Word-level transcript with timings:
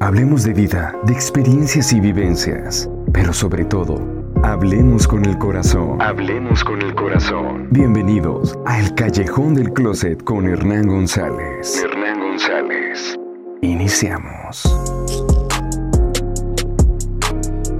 Hablemos 0.00 0.44
de 0.44 0.52
vida, 0.52 0.94
de 1.06 1.12
experiencias 1.12 1.92
y 1.92 1.98
vivencias, 1.98 2.88
pero 3.12 3.32
sobre 3.32 3.64
todo, 3.64 4.00
hablemos 4.44 5.08
con 5.08 5.24
el 5.24 5.36
corazón. 5.38 6.00
Hablemos 6.00 6.62
con 6.62 6.80
el 6.80 6.94
corazón. 6.94 7.66
Bienvenidos 7.72 8.56
a 8.64 8.78
El 8.78 8.94
Callejón 8.94 9.54
del 9.54 9.72
Closet 9.72 10.22
con 10.22 10.46
Hernán 10.46 10.86
González. 10.86 11.82
Hernán 11.82 12.20
González. 12.20 13.16
Iniciamos. 13.60 14.62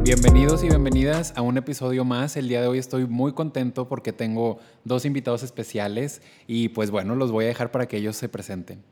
Bienvenidos 0.02 0.64
y 0.64 0.70
bienvenidas 0.70 1.32
a 1.36 1.42
un 1.42 1.56
episodio 1.56 2.04
más. 2.04 2.36
El 2.36 2.48
día 2.48 2.60
de 2.60 2.66
hoy 2.66 2.78
estoy 2.78 3.06
muy 3.06 3.32
contento 3.32 3.88
porque 3.88 4.12
tengo 4.12 4.58
dos 4.82 5.04
invitados 5.04 5.44
especiales 5.44 6.20
y 6.48 6.70
pues 6.70 6.90
bueno, 6.90 7.14
los 7.14 7.30
voy 7.30 7.44
a 7.44 7.48
dejar 7.48 7.70
para 7.70 7.86
que 7.86 7.96
ellos 7.96 8.16
se 8.16 8.28
presenten. 8.28 8.82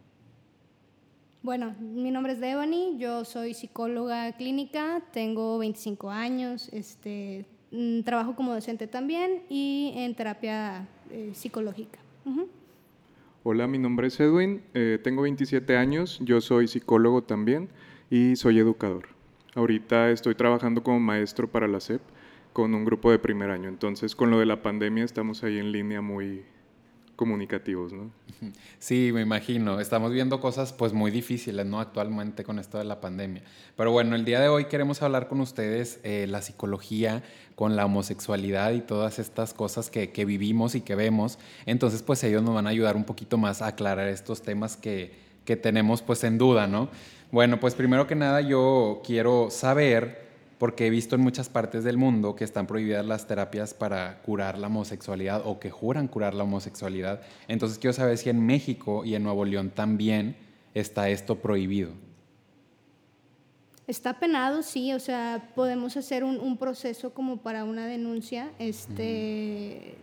Bueno, 1.46 1.77
mi 1.78 2.10
nombre 2.10 2.32
es 2.32 2.41
Devani, 2.41 2.96
yo 2.98 3.24
soy 3.24 3.54
psicóloga 3.54 4.32
clínica, 4.32 5.00
tengo 5.12 5.59
25 5.59 6.10
años, 6.10 6.68
este, 6.73 7.46
mm, 7.70 8.00
trabajo 8.00 8.34
como 8.34 8.52
docente 8.52 8.88
también 8.88 9.45
y 9.48 9.92
en 9.95 10.16
terapia 10.16 10.88
eh, 11.09 11.30
psicológica. 11.34 12.01
Hola, 13.45 13.68
mi 13.68 13.78
nombre 13.78 14.09
es 14.09 14.18
Edwin, 14.18 14.60
eh, 14.74 14.98
tengo 15.04 15.23
27 15.23 15.77
años, 15.77 16.18
yo 16.20 16.40
soy 16.40 16.66
psicólogo 16.66 17.23
también 17.23 17.68
y 18.10 18.34
soy 18.34 18.59
educador. 18.59 19.06
Ahorita 19.54 20.10
estoy 20.10 20.34
trabajando 20.34 20.82
como 20.82 20.98
maestro 20.98 21.48
para 21.48 21.68
la 21.68 21.78
SEP 21.78 22.02
con 22.52 22.74
un 22.74 22.84
grupo 22.84 23.12
de 23.12 23.20
primer 23.20 23.52
año, 23.52 23.68
entonces 23.68 24.16
con 24.16 24.32
lo 24.32 24.40
de 24.40 24.46
la 24.46 24.62
pandemia 24.62 25.04
estamos 25.04 25.45
ahí 25.45 25.59
en 25.59 25.70
línea 25.70 26.01
muy, 26.01 26.42
comunicativos, 27.16 27.93
¿no? 27.93 28.11
Sí, 28.79 29.11
me 29.12 29.23
imagino. 29.23 29.80
Estamos 29.80 30.12
viendo 30.12 30.41
cosas 30.41 30.73
pues 30.73 30.93
muy 30.93 31.11
difíciles, 31.11 31.65
¿no? 31.66 31.80
Actualmente 31.80 32.45
con 32.45 32.59
esto 32.59 32.79
de 32.79 32.84
la 32.84 33.01
pandemia. 33.01 33.43
Pero 33.77 33.90
bueno, 33.90 34.15
el 34.15 34.24
día 34.24 34.40
de 34.40 34.49
hoy 34.49 34.66
queremos 34.66 35.02
hablar 35.02 35.27
con 35.27 35.40
ustedes 35.40 35.99
eh, 36.05 36.27
la 36.29 36.43
psicología 36.43 37.23
con 37.57 37.74
la 37.74 37.87
homosexualidad 37.87 38.73
y 38.73 38.82
todas 38.82 39.18
estas 39.18 39.55
cosas 39.55 39.90
que, 39.90 40.13
que, 40.13 40.27
vivimos 40.27 40.74
y 40.74 40.82
que 40.82 40.95
vemos. 40.95 41.38
Entonces, 41.65 42.02
pues 42.02 42.23
ellos 42.23 42.43
nos 42.43 42.55
van 42.55 42.66
a 42.66 42.71
ayudar 42.71 42.96
un 42.96 43.05
poquito 43.05 43.38
más 43.38 43.62
a 43.62 43.68
aclarar 43.68 44.09
estos 44.09 44.43
temas 44.43 44.77
que, 44.77 45.12
que 45.46 45.57
tenemos 45.57 46.02
pues 46.02 46.23
en 46.24 46.37
duda, 46.37 46.66
¿no? 46.66 46.90
Bueno, 47.33 47.59
pues 47.59 47.74
primero 47.74 48.07
que 48.07 48.15
nada 48.15 48.43
yo 48.43 49.01
quiero 49.05 49.49
saber 49.51 50.26
porque 50.59 50.87
he 50.87 50.90
visto 50.90 51.16
en 51.16 51.23
muchas 51.23 51.49
partes 51.49 51.85
del 51.85 51.99
mundo 51.99 52.35
que 52.35 52.45
están 52.45 52.66
prohibidas 52.66 53.04
las 53.04 53.26
terapias 53.26 53.74
para 53.74 54.23
curar 54.23 54.59
la 54.59 54.68
homosexualidad 54.68 55.43
o 55.45 55.60
que 55.60 55.71
juran 55.71 56.09
curar 56.09 56.35
la 56.35 56.45
homosexualidad. 56.45 57.21
Entonces 57.49 57.79
quiero 57.79 57.93
saber 57.93 58.16
si 58.16 58.30
en 58.30 58.45
México 58.45 59.04
y 59.04 59.15
en 59.15 59.23
Nuevo 59.23 59.45
León 59.45 59.71
también 59.71 60.37
está 60.74 61.09
esto 61.10 61.37
prohibido. 61.37 61.90
Está 63.87 64.19
penado, 64.19 64.62
sí, 64.62 64.93
o 64.94 64.99
sea, 64.99 65.53
podemos 65.54 65.97
hacer 65.97 66.25
un, 66.25 66.56
proceso 66.56 67.15
como 67.15 67.37
para 67.37 67.62
una 67.62 67.87
denuncia, 67.87 68.50
este, 68.59 69.94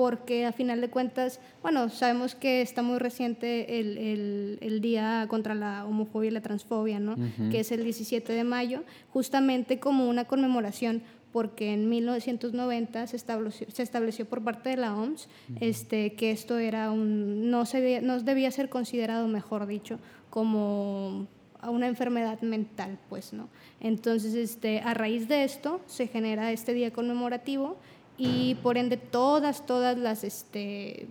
porque 0.00 0.46
a 0.46 0.52
final 0.52 0.80
de 0.80 0.88
cuentas, 0.88 1.40
bueno, 1.60 1.90
sabemos 1.90 2.34
que 2.34 2.62
está 2.62 2.80
muy 2.80 2.98
reciente 2.98 3.80
el, 3.80 4.58
el, 4.62 4.80
Día 4.80 5.26
contra 5.28 5.54
la 5.54 5.84
Homofobia 5.84 6.28
y 6.28 6.30
la 6.30 6.40
Transfobia, 6.40 6.98
¿no? 6.98 7.16
Que 7.50 7.60
es 7.60 7.70
el 7.70 7.84
17 7.84 8.32
de 8.32 8.42
mayo, 8.42 8.82
justamente 9.12 9.78
como 9.78 10.08
una 10.08 10.24
conmemoración 10.24 11.02
porque 11.32 11.74
en 11.74 11.90
1990 11.90 13.08
se 13.08 13.14
estableció, 13.14 13.66
se 13.70 13.82
estableció 13.82 14.24
por 14.24 14.42
parte 14.42 14.70
de 14.70 14.78
la 14.78 14.96
OMS 14.96 15.28
este, 15.60 16.14
que 16.14 16.30
esto 16.30 16.56
era 16.56 16.90
un, 16.90 17.50
no, 17.50 17.66
se, 17.66 18.00
no 18.00 18.18
debía 18.20 18.50
ser 18.52 18.70
considerado, 18.70 19.28
mejor 19.28 19.66
dicho, 19.66 19.98
como 20.30 21.26
una 21.62 21.88
enfermedad 21.88 22.40
mental, 22.40 22.98
pues, 23.10 23.34
¿no? 23.34 23.50
Entonces, 23.80 24.32
este, 24.32 24.80
a 24.80 24.94
raíz 24.94 25.28
de 25.28 25.44
esto 25.44 25.82
se 25.84 26.06
genera 26.06 26.52
este 26.52 26.72
día 26.72 26.90
conmemorativo 26.90 27.76
y 28.20 28.54
por 28.56 28.76
ende 28.76 28.98
todas, 28.98 29.64
todas 29.64 29.96
las, 29.96 30.24
este, 30.24 31.08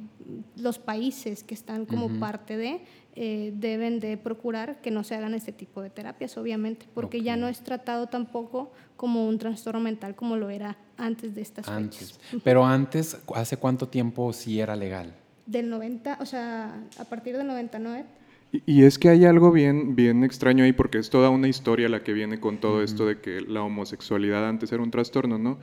los 0.56 0.78
países 0.78 1.44
que 1.44 1.56
están 1.56 1.88
como 1.88 2.20
parte 2.20 2.56
de, 2.56 2.82
eh, 3.16 3.52
deben 3.56 4.00
de 4.00 4.16
procurar 4.16 4.80
que 4.82 4.92
no 4.92 5.04
se 5.04 5.16
hagan 5.16 5.34
este 5.34 5.52
tipo 5.52 5.82
de 5.82 5.90
terapias, 5.90 6.38
obviamente, 6.38 6.86
porque 6.94 7.24
ya 7.24 7.36
no 7.36 7.48
es 7.48 7.62
tratado 7.62 8.08
tampoco 8.08 8.72
como 8.96 9.28
un 9.28 9.40
trastorno 9.40 9.80
mental 9.80 10.16
como 10.16 10.38
lo 10.38 10.52
era 10.52 10.78
antes 10.98 11.34
de 11.34 11.42
estas 11.42 11.66
fechas. 11.66 12.20
Pero 12.44 12.64
antes, 12.64 13.18
¿hace 13.34 13.58
cuánto 13.58 13.88
tiempo 13.88 14.32
sí 14.32 14.60
era 14.60 14.76
legal? 14.76 15.16
Del 15.48 15.68
90, 15.68 16.20
o 16.22 16.26
sea, 16.28 16.80
a 17.00 17.06
partir 17.06 17.36
del 17.36 17.48
99. 17.48 18.06
Y, 18.52 18.62
y 18.72 18.84
es 18.84 19.00
que 19.00 19.10
hay 19.10 19.26
algo 19.26 19.52
bien, 19.52 19.96
bien 19.96 20.24
extraño 20.24 20.64
ahí, 20.64 20.74
porque 20.74 21.00
es 21.00 21.10
toda 21.10 21.32
una 21.32 21.48
historia 21.48 21.90
la 21.90 22.04
que 22.04 22.14
viene 22.14 22.40
con 22.40 22.60
todo 22.60 22.84
esto 22.84 23.08
de 23.08 23.20
que 23.20 23.42
la 23.42 23.64
homosexualidad 23.64 24.48
antes 24.48 24.72
era 24.72 24.84
un 24.84 24.92
trastorno, 24.92 25.40
¿no? 25.40 25.58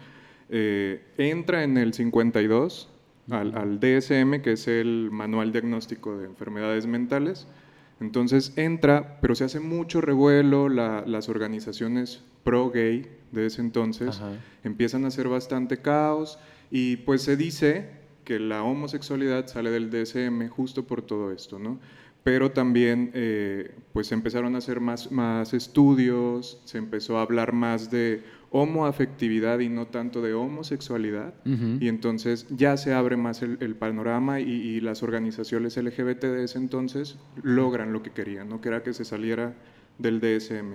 Eh, 0.49 1.03
entra 1.19 1.65
en 1.65 1.77
el 1.77 1.93
52 1.93 2.89
al, 3.31 3.81
DSM, 3.81 4.41
que 4.43 4.53
es 4.53 4.69
el 4.69 5.11
Manual 5.11 5.53
Diagnóstico 5.53 6.17
de 6.17 6.27
Enfermedades 6.27 6.87
Mentales. 6.87 7.47
Entonces 8.01 8.53
entra, 8.57 9.19
pero 9.21 9.35
se 9.35 9.45
hace 9.45 9.59
mucho 9.59 10.01
revuelo, 10.01 10.69
las 10.69 11.29
organizaciones 11.29 12.23
pro-gay 12.45 13.11
de 13.33 13.47
ese 13.47 13.61
entonces 13.61 14.21
empiezan 14.63 15.05
a 15.05 15.09
hacer 15.09 15.29
bastante 15.29 15.79
caos 15.79 16.39
y 16.71 16.97
pues 16.99 17.23
se 17.23 17.37
dice 17.37 17.89
que 18.25 18.39
la 18.39 18.63
homosexualidad 18.63 19.47
sale 19.47 19.71
del 19.71 19.91
DSM 19.91 20.49
justo 20.49 20.87
por 20.87 21.03
todo 21.03 21.33
esto, 21.33 21.59
¿no? 21.59 21.79
Pero 22.23 22.51
también 22.51 23.13
eh, 23.15 23.73
pues 23.93 24.11
empezaron 24.11 24.57
a 24.57 24.59
hacer 24.59 24.81
más, 24.81 25.13
más 25.13 25.55
estudios, 25.55 26.61
se 26.65 26.79
empezó 26.79 27.19
a 27.19 27.23
hablar 27.23 27.53
más 27.53 27.89
de 27.91 28.23
homoafectividad 28.51 29.59
y 29.59 29.69
no 29.69 29.87
tanto 29.87 30.23
de 30.23 30.35
homosexualidad. 30.35 31.35
Y 31.45 31.89
entonces 31.89 32.47
ya 32.51 32.77
se 32.77 32.93
abre 32.93 33.17
más 33.17 33.43
el, 33.43 33.77
panorama 33.77 34.41
y, 34.41 34.81
las 34.81 35.03
organizaciones 35.03 35.77
LGBT 35.77 36.23
de 36.23 36.45
ese 36.45 36.59
entonces 36.59 37.19
logran 37.43 37.93
lo 37.93 38.03
que 38.03 38.11
querían, 38.11 38.49
¿no? 38.49 38.61
que 38.61 38.69
era 38.69 38.83
que 38.83 38.93
se 38.93 39.05
saliera 39.05 39.55
del 39.99 40.21
DSM. 40.21 40.75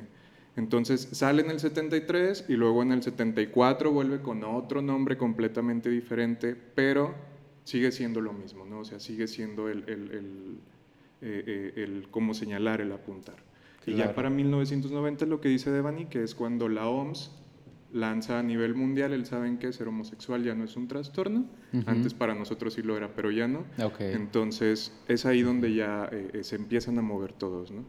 Entonces 0.57 1.07
sale 1.13 1.43
en 1.43 1.49
el 1.49 1.59
73 1.59 2.45
y 2.49 2.53
luego 2.53 2.83
en 2.83 2.91
el 2.91 3.01
74 3.01 3.91
vuelve 3.91 4.21
con 4.21 4.43
otro 4.43 4.81
nombre 4.81 5.17
completamente 5.17 5.89
diferente, 5.89 6.57
pero 6.75 7.15
sigue 7.63 7.91
siendo 7.91 8.19
lo 8.19 8.33
mismo, 8.33 8.65
¿no? 8.65 8.79
O 8.79 8.85
sea, 8.85 8.99
sigue 8.99 9.27
siendo 9.27 9.69
el, 9.69 9.85
el, 9.87 10.11
el, 10.11 10.57
eh, 11.21 11.73
eh, 11.77 12.03
cómo 12.11 12.33
señalar, 12.33 12.81
el 12.81 12.91
apuntar. 12.91 13.37
Y 13.85 13.95
ya 13.95 14.13
para 14.13 14.29
1990 14.29 15.25
lo 15.25 15.41
que 15.41 15.49
dice 15.49 15.71
Devani, 15.71 16.05
que 16.05 16.21
es 16.21 16.35
cuando 16.35 16.69
la 16.69 16.87
OMS 16.87 17.31
lanza 17.93 18.39
a 18.39 18.43
nivel 18.43 18.75
mundial 18.75 19.13
el 19.13 19.25
saben 19.25 19.57
que 19.57 19.71
ser 19.73 19.87
homosexual 19.87 20.43
ya 20.43 20.55
no 20.55 20.63
es 20.63 20.75
un 20.75 20.87
trastorno. 20.87 21.45
Antes 21.85 22.13
para 22.13 22.35
nosotros 22.35 22.73
sí 22.73 22.81
lo 22.81 22.97
era, 22.97 23.15
pero 23.15 23.31
ya 23.31 23.47
no. 23.47 23.65
Entonces 23.99 24.93
es 25.07 25.25
ahí 25.25 25.41
donde 25.41 25.73
ya 25.73 26.09
eh, 26.11 26.29
eh, 26.33 26.43
se 26.43 26.55
empiezan 26.55 26.97
a 26.99 27.01
mover 27.01 27.33
todos, 27.33 27.71
¿no? 27.71 27.85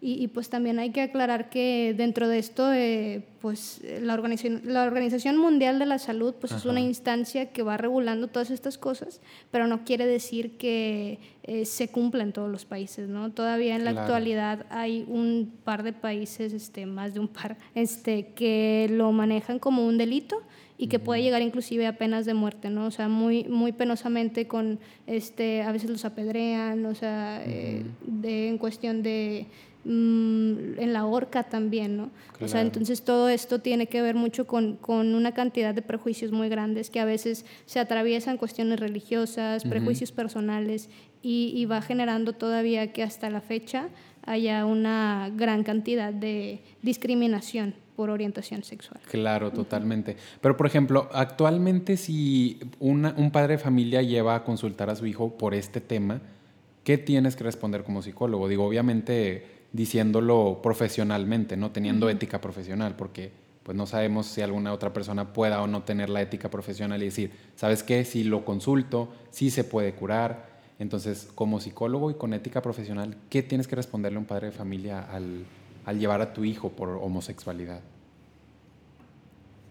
Y, 0.00 0.28
pues 0.28 0.50
también 0.50 0.78
hay 0.78 0.90
que 0.90 1.00
aclarar 1.00 1.48
que 1.48 1.94
dentro 1.96 2.28
de 2.28 2.38
esto, 2.38 2.70
eh, 2.74 3.22
pues 3.40 3.80
la 4.02 4.12
organización, 4.12 4.60
la 4.66 4.82
organización 4.82 5.38
Mundial 5.38 5.78
de 5.78 5.86
la 5.86 5.98
Salud 5.98 6.34
pues 6.38 6.52
es 6.52 6.66
una 6.66 6.80
instancia 6.80 7.52
que 7.52 7.62
va 7.62 7.78
regulando 7.78 8.28
todas 8.28 8.50
estas 8.50 8.76
cosas, 8.76 9.22
pero 9.50 9.66
no 9.66 9.86
quiere 9.86 10.06
decir 10.06 10.58
que 10.58 11.20
eh, 11.42 11.64
se 11.64 11.88
cumpla 11.88 12.22
en 12.22 12.34
todos 12.34 12.50
los 12.50 12.66
países, 12.66 13.08
¿no? 13.08 13.32
Todavía 13.32 13.76
en 13.76 13.84
la 13.86 13.92
actualidad 13.92 14.66
hay 14.68 15.06
un 15.08 15.50
par 15.64 15.82
de 15.82 15.94
países, 15.94 16.52
este, 16.52 16.84
más 16.84 17.14
de 17.14 17.20
un 17.20 17.28
par, 17.28 17.56
este, 17.74 18.26
que 18.34 18.88
lo 18.90 19.10
manejan 19.12 19.58
como 19.58 19.86
un 19.86 19.96
delito 19.96 20.42
y 20.76 20.88
que 20.88 20.98
puede 20.98 21.22
llegar 21.22 21.40
inclusive 21.40 21.86
a 21.86 21.96
penas 21.96 22.26
de 22.26 22.34
muerte, 22.34 22.68
¿no? 22.68 22.86
O 22.86 22.90
sea, 22.90 23.08
muy, 23.08 23.44
muy 23.44 23.72
penosamente 23.72 24.46
con, 24.46 24.80
este, 25.06 25.62
a 25.62 25.72
veces 25.72 25.88
los 25.88 26.04
apedrean, 26.04 26.84
o 26.84 26.94
sea, 26.94 27.42
eh, 27.46 27.84
de, 28.06 28.48
en 28.48 28.58
cuestión 28.58 29.02
de 29.02 29.46
Mm, 29.86 30.78
en 30.78 30.92
la 30.94 31.04
horca 31.04 31.42
también, 31.42 31.98
¿no? 31.98 32.10
O 32.40 32.48
sea, 32.48 32.62
entonces 32.62 33.02
todo 33.02 33.28
esto 33.28 33.60
tiene 33.60 33.86
que 33.86 34.00
ver 34.00 34.14
mucho 34.14 34.46
con, 34.46 34.76
con, 34.76 35.14
una 35.14 35.32
cantidad 35.32 35.74
de 35.74 35.82
prejuicios 35.82 36.32
muy 36.32 36.48
grandes 36.48 36.88
que 36.88 37.00
a 37.00 37.04
veces 37.04 37.44
se 37.66 37.80
atraviesan 37.80 38.38
cuestiones 38.38 38.80
religiosas, 38.80 39.62
prejuicios 39.64 40.10
personales 40.10 40.88
y, 41.20 41.52
y, 41.54 41.66
va 41.66 41.82
generando 41.82 42.32
todavía 42.32 42.94
que 42.94 43.02
hasta 43.02 43.28
la 43.28 43.42
fecha 43.42 43.88
haya 44.24 44.64
una 44.64 45.30
gran 45.36 45.64
cantidad 45.64 46.14
de 46.14 46.62
discriminación 46.80 47.74
por 47.94 48.08
orientación 48.08 48.64
sexual. 48.64 49.00
Claro, 49.10 49.50
totalmente. 49.52 50.16
Pero, 50.40 50.56
por 50.56 50.66
ejemplo, 50.66 51.10
actualmente 51.12 51.98
si 51.98 52.58
una, 52.80 53.14
un 53.18 53.30
padre 53.30 53.56
de 53.56 53.58
familia 53.58 54.00
lleva 54.00 54.34
a 54.34 54.44
consultar 54.44 54.88
a 54.88 54.96
su 54.96 55.04
hijo 55.06 55.36
por 55.36 55.52
este 55.52 55.82
tema, 55.82 56.22
¿qué 56.84 56.96
tienes 56.96 57.36
que 57.36 57.44
responder 57.44 57.84
como 57.84 58.00
psicólogo? 58.00 58.48
Digo, 58.48 58.64
obviamente 58.64 59.54
diciéndolo 59.74 60.60
profesionalmente, 60.62 61.56
no 61.56 61.72
teniendo 61.72 62.08
ética 62.08 62.40
profesional, 62.40 62.94
porque 62.96 63.32
pues 63.64 63.76
no 63.76 63.86
sabemos 63.86 64.26
si 64.26 64.40
alguna 64.40 64.72
otra 64.72 64.92
persona 64.92 65.32
pueda 65.32 65.60
o 65.62 65.66
no 65.66 65.82
tener 65.82 66.10
la 66.10 66.22
ética 66.22 66.48
profesional 66.48 67.02
y 67.02 67.06
decir, 67.06 67.32
¿sabes 67.56 67.82
qué? 67.82 68.04
Si 68.04 68.22
lo 68.22 68.44
consulto, 68.44 69.12
sí 69.30 69.50
se 69.50 69.64
puede 69.64 69.92
curar. 69.94 70.54
Entonces, 70.78 71.28
como 71.34 71.60
psicólogo 71.60 72.10
y 72.10 72.14
con 72.14 72.34
ética 72.34 72.62
profesional, 72.62 73.16
¿qué 73.30 73.42
tienes 73.42 73.66
que 73.66 73.74
responderle 73.74 74.16
a 74.16 74.20
un 74.20 74.26
padre 74.26 74.46
de 74.46 74.52
familia 74.52 75.00
al, 75.00 75.44
al 75.84 75.98
llevar 75.98 76.20
a 76.20 76.32
tu 76.32 76.44
hijo 76.44 76.70
por 76.70 76.90
homosexualidad? 76.90 77.80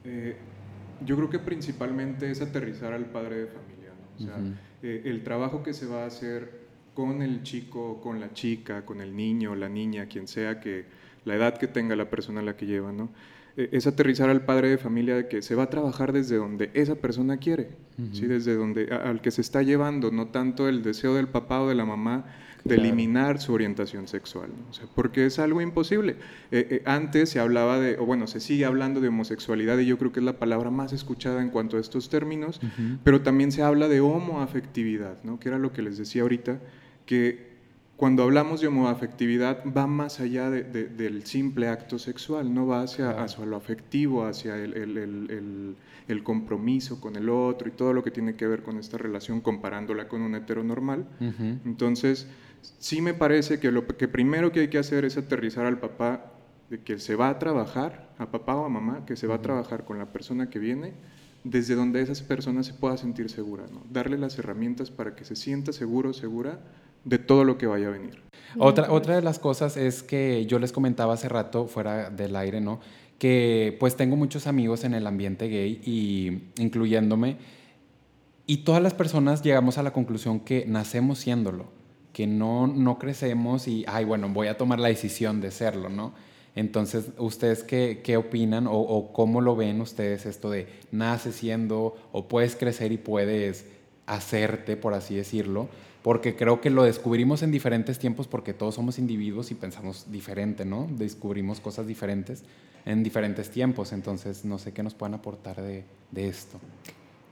Eh, 0.03 0.35
yo 1.05 1.15
creo 1.15 1.29
que 1.29 1.39
principalmente 1.39 2.29
es 2.29 2.41
aterrizar 2.41 2.91
al 2.91 3.05
padre 3.05 3.37
de 3.37 3.47
familia, 3.47 3.91
O 4.19 4.23
sea, 4.23 4.35
eh, 4.81 5.03
el 5.05 5.23
trabajo 5.23 5.63
que 5.63 5.73
se 5.73 5.85
va 5.85 6.03
a 6.03 6.07
hacer 6.07 6.62
con 6.93 7.21
el 7.21 7.43
chico, 7.43 7.99
con 8.01 8.19
la 8.19 8.33
chica, 8.33 8.85
con 8.85 9.01
el 9.01 9.15
niño, 9.15 9.55
la 9.55 9.69
niña, 9.69 10.07
quien 10.07 10.27
sea 10.27 10.59
que 10.59 10.85
la 11.25 11.35
edad 11.35 11.57
que 11.57 11.67
tenga 11.67 11.95
la 11.95 12.09
persona 12.09 12.41
a 12.41 12.43
la 12.43 12.55
que 12.55 12.65
lleva, 12.65 12.91
¿no? 12.91 13.09
Eh, 13.55 13.69
es 13.71 13.85
aterrizar 13.85 14.29
al 14.29 14.45
padre 14.45 14.69
de 14.69 14.77
familia 14.77 15.15
de 15.15 15.27
que 15.27 15.41
se 15.41 15.55
va 15.55 15.63
a 15.63 15.69
trabajar 15.69 16.11
desde 16.11 16.37
donde 16.37 16.71
esa 16.73 16.95
persona 16.95 17.37
quiere, 17.37 17.69
¿sí? 18.11 18.25
desde 18.25 18.55
donde 18.55 18.87
al 18.87 19.21
que 19.21 19.29
se 19.29 19.41
está 19.41 19.61
llevando, 19.61 20.11
no 20.11 20.27
tanto 20.27 20.67
el 20.67 20.81
deseo 20.81 21.13
del 21.13 21.27
papá 21.27 21.61
o 21.61 21.69
de 21.69 21.75
la 21.75 21.85
mamá 21.85 22.25
de 22.63 22.75
eliminar 22.75 23.41
su 23.41 23.53
orientación 23.53 24.07
sexual, 24.07 24.49
porque 24.95 25.25
es 25.25 25.37
algo 25.37 25.61
imposible. 25.61 26.15
Eh, 26.49 26.67
eh, 26.69 26.81
antes 26.85 27.29
se 27.29 27.39
hablaba 27.39 27.77
de, 27.79 27.97
o 27.99 28.05
bueno, 28.05 28.25
se 28.25 28.39
sigue 28.39 28.65
hablando 28.65 29.01
de 29.01 29.09
homosexualidad 29.09 29.77
y 29.79 29.85
yo 29.85 29.97
creo 29.97 30.13
que 30.13 30.21
es 30.21 30.25
la 30.25 30.39
palabra 30.39 30.71
más 30.71 30.93
escuchada 30.93 31.41
en 31.41 31.49
cuanto 31.49 31.77
a 31.77 31.81
estos 31.81 32.09
términos, 32.09 32.61
pero 33.03 33.21
también 33.21 33.51
se 33.51 33.63
habla 33.63 33.89
de 33.89 33.99
homoafectividad, 33.99 35.21
¿no? 35.23 35.39
que 35.39 35.49
era 35.49 35.59
lo 35.59 35.73
que 35.73 35.81
les 35.81 35.97
decía 35.97 36.21
ahorita, 36.21 36.59
que 37.05 37.53
cuando 37.95 38.23
hablamos 38.23 38.59
de 38.59 38.67
homoafectividad 38.67 39.63
va 39.65 39.87
más 39.87 40.19
allá 40.19 40.49
del 40.49 41.25
simple 41.25 41.67
acto 41.67 41.99
sexual, 41.99 42.53
no 42.53 42.65
va 42.67 42.81
hacia, 42.81 43.11
hacia 43.11 43.45
lo 43.45 43.55
afectivo, 43.55 44.25
hacia 44.25 44.55
el, 44.55 45.75
compromiso 46.23 46.99
con 46.99 47.15
el 47.15 47.29
otro 47.29 47.69
y 47.69 47.71
todo 47.71 47.93
lo 47.93 48.03
que 48.03 48.11
tiene 48.11 48.35
que 48.35 48.47
ver 48.47 48.63
con 48.63 48.77
esta 48.77 48.97
relación 48.97 49.41
comparándola 49.41 50.07
con 50.07 50.21
un 50.21 50.35
heteronormal. 50.35 51.05
Entonces, 51.65 52.27
sí 52.79 53.01
me 53.01 53.13
parece 53.13 53.59
que 53.59 53.71
lo 53.71 53.85
que 53.85 54.07
primero 54.07 54.51
que 54.51 54.61
hay 54.61 54.67
que 54.67 54.79
hacer 54.79 55.05
es 55.05 55.15
aterrizar 55.17 55.65
al 55.65 55.79
papá 55.79 56.33
de 56.69 56.81
que 56.81 56.97
se 56.97 57.15
va 57.15 57.29
a 57.29 57.39
trabajar, 57.39 58.09
a 58.17 58.31
papá 58.31 58.55
o 58.55 58.65
a 58.65 58.69
mamá, 58.69 59.05
que 59.05 59.15
se 59.15 59.27
va 59.27 59.35
a 59.35 59.41
trabajar 59.41 59.85
con 59.85 59.99
la 59.99 60.11
persona 60.11 60.49
que 60.49 60.59
viene, 60.59 60.93
desde 61.43 61.75
donde 61.75 62.01
esa 62.01 62.27
persona 62.27 62.63
se 62.63 62.73
pueda 62.73 62.97
sentir 62.97 63.29
segura, 63.29 63.65
¿no? 63.71 63.83
darle 63.91 64.17
las 64.17 64.39
herramientas 64.39 64.91
para 64.91 65.15
que 65.15 65.25
se 65.25 65.35
sienta 65.35 65.73
seguro, 65.73 66.13
segura 66.13 66.59
de 67.03 67.19
todo 67.19 67.43
lo 67.43 67.57
que 67.57 67.67
vaya 67.67 67.87
a 67.87 67.91
venir. 67.91 68.21
Otra, 68.57 68.91
otra 68.91 69.15
de 69.15 69.21
las 69.21 69.39
cosas 69.39 69.77
es 69.77 70.03
que 70.03 70.45
yo 70.45 70.59
les 70.59 70.71
comentaba 70.71 71.13
hace 71.13 71.29
rato, 71.29 71.67
fuera 71.67 72.09
del 72.09 72.35
aire, 72.35 72.61
¿no? 72.61 72.79
Que 73.17 73.75
pues 73.79 73.95
tengo 73.95 74.15
muchos 74.15 74.47
amigos 74.47 74.83
en 74.83 74.93
el 74.93 75.07
ambiente 75.07 75.47
gay 75.47 75.81
y 75.83 76.61
incluyéndome, 76.61 77.37
y 78.45 78.57
todas 78.57 78.83
las 78.83 78.93
personas 78.93 79.41
llegamos 79.41 79.77
a 79.77 79.83
la 79.83 79.93
conclusión 79.93 80.41
que 80.41 80.65
nacemos 80.67 81.19
siéndolo, 81.19 81.67
que 82.11 82.27
no, 82.27 82.67
no 82.67 82.99
crecemos 82.99 83.67
y, 83.67 83.85
ay, 83.87 84.03
bueno, 84.05 84.29
voy 84.29 84.47
a 84.47 84.57
tomar 84.57 84.79
la 84.79 84.89
decisión 84.89 85.39
de 85.39 85.51
serlo, 85.51 85.89
¿no? 85.89 86.13
Entonces, 86.55 87.07
¿ustedes 87.17 87.63
qué, 87.63 88.01
qué 88.03 88.17
opinan 88.17 88.67
o, 88.67 88.73
o, 88.73 89.13
cómo 89.13 89.41
lo 89.41 89.55
ven 89.55 89.81
ustedes 89.81 90.25
esto 90.27 90.51
de 90.51 90.67
naces 90.91 91.35
siendo 91.35 91.95
o 92.11 92.27
puedes 92.27 92.55
crecer 92.55 92.91
y 92.91 92.97
puedes 92.97 93.65
hacerte, 94.05 94.75
por 94.75 94.93
así 94.93 95.15
decirlo? 95.15 95.69
Porque 96.03 96.35
creo 96.35 96.59
que 96.59 96.69
lo 96.69 96.83
descubrimos 96.83 97.41
en 97.43 97.51
diferentes 97.51 97.97
tiempos 97.97 98.27
porque 98.27 98.53
todos 98.53 98.75
somos 98.75 98.99
individuos 98.99 99.51
y 99.51 99.55
pensamos 99.55 100.11
diferente, 100.11 100.65
¿no? 100.65 100.87
Descubrimos 100.91 101.61
cosas 101.61 101.87
diferentes 101.87 102.43
en 102.85 103.03
diferentes 103.03 103.49
tiempos, 103.49 103.93
entonces 103.93 104.43
no 104.43 104.59
sé 104.59 104.73
qué 104.73 104.83
nos 104.83 104.93
puedan 104.93 105.13
aportar 105.13 105.61
de, 105.61 105.85
esto. 106.15 106.59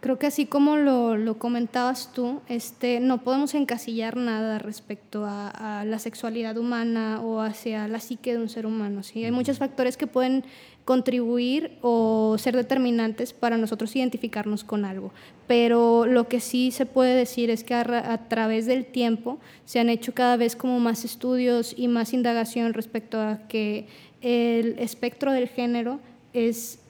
Creo 0.02 0.18
que 0.18 0.26
así 0.26 0.48
como 0.48 0.78
lo, 0.78 1.38
comentabas 1.38 2.12
tú, 2.12 2.42
este, 2.50 3.00
no 3.00 3.24
podemos 3.24 3.54
encasillar 3.54 4.18
nada 4.18 4.58
respecto 4.58 5.26
a, 5.28 5.84
la 5.86 6.00
sexualidad 6.00 6.58
humana 6.58 7.22
o 7.22 7.40
hacia 7.40 7.88
la 7.88 8.00
psique 8.00 8.34
de 8.34 8.40
un 8.40 8.50
ser 8.50 8.66
humano. 8.66 9.04
¿sí? 9.04 9.24
Hay 9.24 9.32
muchos 9.32 9.60
factores 9.60 9.98
que 9.98 10.08
pueden 10.08 10.44
contribuir 10.86 11.78
o 11.82 12.36
ser 12.40 12.56
determinantes 12.56 13.32
para 13.32 13.58
nosotros 13.58 13.96
identificarnos 13.96 14.64
con 14.64 14.86
algo. 14.86 15.14
Pero 15.46 16.08
lo 16.08 16.28
que 16.28 16.40
sí 16.40 16.72
se 16.72 16.88
puede 16.88 17.16
decir 17.16 17.52
es 17.52 17.64
que 17.64 17.76
a, 17.76 18.28
través 18.28 18.66
del 18.66 18.86
tiempo 18.86 19.38
se 19.66 19.80
han 19.80 19.90
hecho 19.90 20.16
cada 20.16 20.36
vez 20.36 20.56
como 20.56 20.80
más 20.80 21.06
estudios 21.06 21.76
y 21.78 21.88
más 21.88 22.14
indagación 22.14 22.74
respecto 22.74 23.22
a 23.22 23.48
que 23.48 23.86
el 24.22 24.80
espectro 24.80 25.32
del 25.32 25.48
género 25.48 26.00
es 26.34 26.81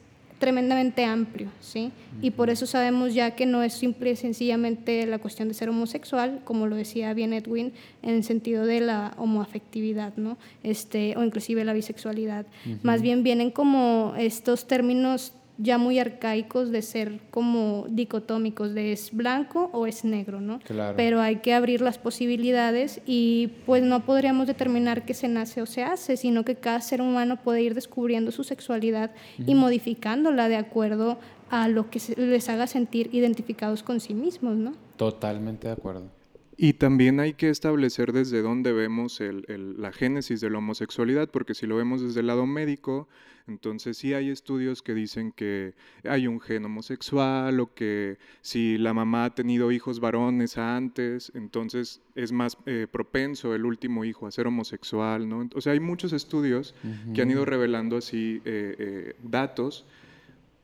tremendamente 0.42 1.04
amplio, 1.04 1.50
¿sí? 1.60 1.92
Y 2.20 2.32
por 2.32 2.50
eso 2.50 2.66
sabemos 2.66 3.14
ya 3.14 3.36
que 3.36 3.46
no 3.46 3.62
es 3.62 3.74
simple 3.74 4.10
y 4.10 4.16
sencillamente 4.16 5.06
la 5.06 5.20
cuestión 5.20 5.46
de 5.46 5.54
ser 5.54 5.68
homosexual, 5.68 6.40
como 6.42 6.66
lo 6.66 6.74
decía 6.74 7.14
bien 7.14 7.32
Edwin, 7.32 7.72
en 8.02 8.10
el 8.10 8.24
sentido 8.24 8.66
de 8.66 8.80
la 8.80 9.14
homoafectividad, 9.18 10.16
¿no? 10.16 10.38
Este, 10.64 11.16
o 11.16 11.22
inclusive 11.22 11.64
la 11.64 11.74
bisexualidad. 11.74 12.46
Más 12.82 13.02
bien 13.02 13.22
vienen 13.22 13.52
como 13.52 14.14
estos 14.18 14.66
términos 14.66 15.32
ya 15.62 15.78
muy 15.78 15.98
arcaicos 15.98 16.70
de 16.70 16.82
ser 16.82 17.20
como 17.30 17.86
dicotómicos, 17.88 18.74
de 18.74 18.92
es 18.92 19.12
blanco 19.12 19.70
o 19.72 19.86
es 19.86 20.04
negro, 20.04 20.40
¿no? 20.40 20.60
Pero 20.96 21.20
hay 21.20 21.36
que 21.36 21.54
abrir 21.54 21.80
las 21.80 21.98
posibilidades 21.98 23.00
y 23.06 23.52
pues 23.64 23.82
no 23.82 24.04
podríamos 24.04 24.46
determinar 24.46 25.04
que 25.04 25.14
se 25.14 25.28
nace 25.28 25.62
o 25.62 25.66
se 25.66 25.84
hace, 25.84 26.16
sino 26.16 26.44
que 26.44 26.56
cada 26.56 26.80
ser 26.80 27.00
humano 27.00 27.36
puede 27.36 27.62
ir 27.62 27.74
descubriendo 27.74 28.32
su 28.32 28.44
sexualidad 28.44 29.12
y 29.38 29.54
modificándola 29.54 30.48
de 30.48 30.56
acuerdo 30.56 31.18
a 31.50 31.68
lo 31.68 31.90
que 31.90 32.00
les 32.16 32.48
haga 32.48 32.66
sentir 32.66 33.10
identificados 33.12 33.82
con 33.82 34.00
sí 34.00 34.14
mismos, 34.14 34.56
¿no? 34.56 34.72
Totalmente 34.96 35.68
de 35.68 35.74
acuerdo. 35.74 36.21
Y 36.56 36.74
también 36.74 37.18
hay 37.18 37.34
que 37.34 37.48
establecer 37.48 38.12
desde 38.12 38.42
dónde 38.42 38.72
vemos 38.72 39.20
la 39.48 39.92
génesis 39.92 40.40
de 40.40 40.50
la 40.50 40.58
homosexualidad, 40.58 41.30
porque 41.30 41.54
si 41.54 41.66
lo 41.66 41.76
vemos 41.76 42.02
desde 42.02 42.20
el 42.20 42.26
lado 42.26 42.46
médico, 42.46 43.08
entonces 43.48 43.96
sí 43.96 44.14
hay 44.14 44.28
estudios 44.30 44.82
que 44.82 44.94
dicen 44.94 45.32
que 45.32 45.74
hay 46.04 46.26
un 46.26 46.40
gen 46.40 46.64
homosexual 46.64 47.58
o 47.60 47.74
que 47.74 48.18
si 48.40 48.78
la 48.78 48.94
mamá 48.94 49.24
ha 49.24 49.34
tenido 49.34 49.72
hijos 49.72 49.98
varones 49.98 50.58
antes, 50.58 51.32
entonces 51.34 52.02
es 52.14 52.32
más 52.32 52.56
eh, 52.66 52.86
propenso 52.90 53.54
el 53.54 53.64
último 53.64 54.04
hijo 54.04 54.26
a 54.26 54.30
ser 54.30 54.46
homosexual, 54.46 55.28
¿no? 55.28 55.48
O 55.54 55.60
sea, 55.60 55.72
hay 55.72 55.80
muchos 55.80 56.12
estudios 56.12 56.74
que 57.14 57.22
han 57.22 57.30
ido 57.30 57.44
revelando 57.44 57.96
así 57.96 58.42
eh, 58.44 58.76
eh, 58.78 59.16
datos, 59.22 59.86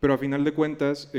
pero 0.01 0.15
a 0.15 0.19
final 0.19 0.45
de 0.45 0.53
cuentas... 0.53 1.11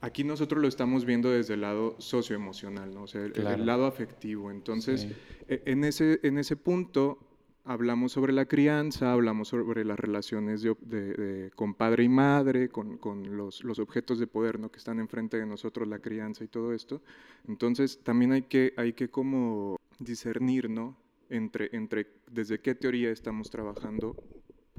Aquí 0.00 0.22
nosotros 0.22 0.62
lo 0.62 0.68
estamos 0.68 1.04
viendo 1.04 1.30
desde 1.30 1.54
el 1.54 1.62
lado 1.62 1.96
socioemocional, 1.98 2.94
¿no? 2.94 3.02
o 3.02 3.06
sea, 3.08 3.24
el, 3.24 3.66
lado 3.66 3.86
afectivo. 3.86 4.50
Entonces, 4.50 5.08
e, 5.48 5.62
en, 5.66 5.82
ese, 5.82 6.20
en 6.22 6.38
ese 6.38 6.56
punto, 6.56 7.18
hablamos 7.64 8.12
sobre 8.12 8.32
la 8.32 8.46
crianza, 8.46 9.12
hablamos 9.12 9.48
sobre 9.48 9.84
las 9.84 9.98
relaciones 9.98 10.62
de, 10.62 11.50
con 11.54 11.74
padre 11.74 12.04
y 12.04 12.08
madre, 12.08 12.68
con, 12.70 12.96
con 12.96 13.36
los, 13.36 13.62
los, 13.64 13.78
objetos 13.78 14.18
de 14.18 14.26
poder 14.26 14.58
¿no? 14.58 14.70
que 14.70 14.78
están 14.78 15.00
enfrente 15.00 15.36
de 15.36 15.46
nosotros, 15.46 15.86
la 15.86 15.98
crianza 15.98 16.44
y 16.44 16.48
todo 16.48 16.72
esto. 16.72 17.02
Entonces 17.46 18.00
también 18.02 18.32
hay 18.32 18.42
que, 18.42 18.72
hay 18.76 18.94
que 18.94 19.10
como 19.10 19.76
discernir 19.98 20.70
¿no? 20.70 20.96
entre, 21.28 21.68
entre 21.72 22.06
desde 22.30 22.60
qué 22.60 22.74
teoría 22.74 23.10
estamos 23.10 23.50
trabajando 23.50 24.16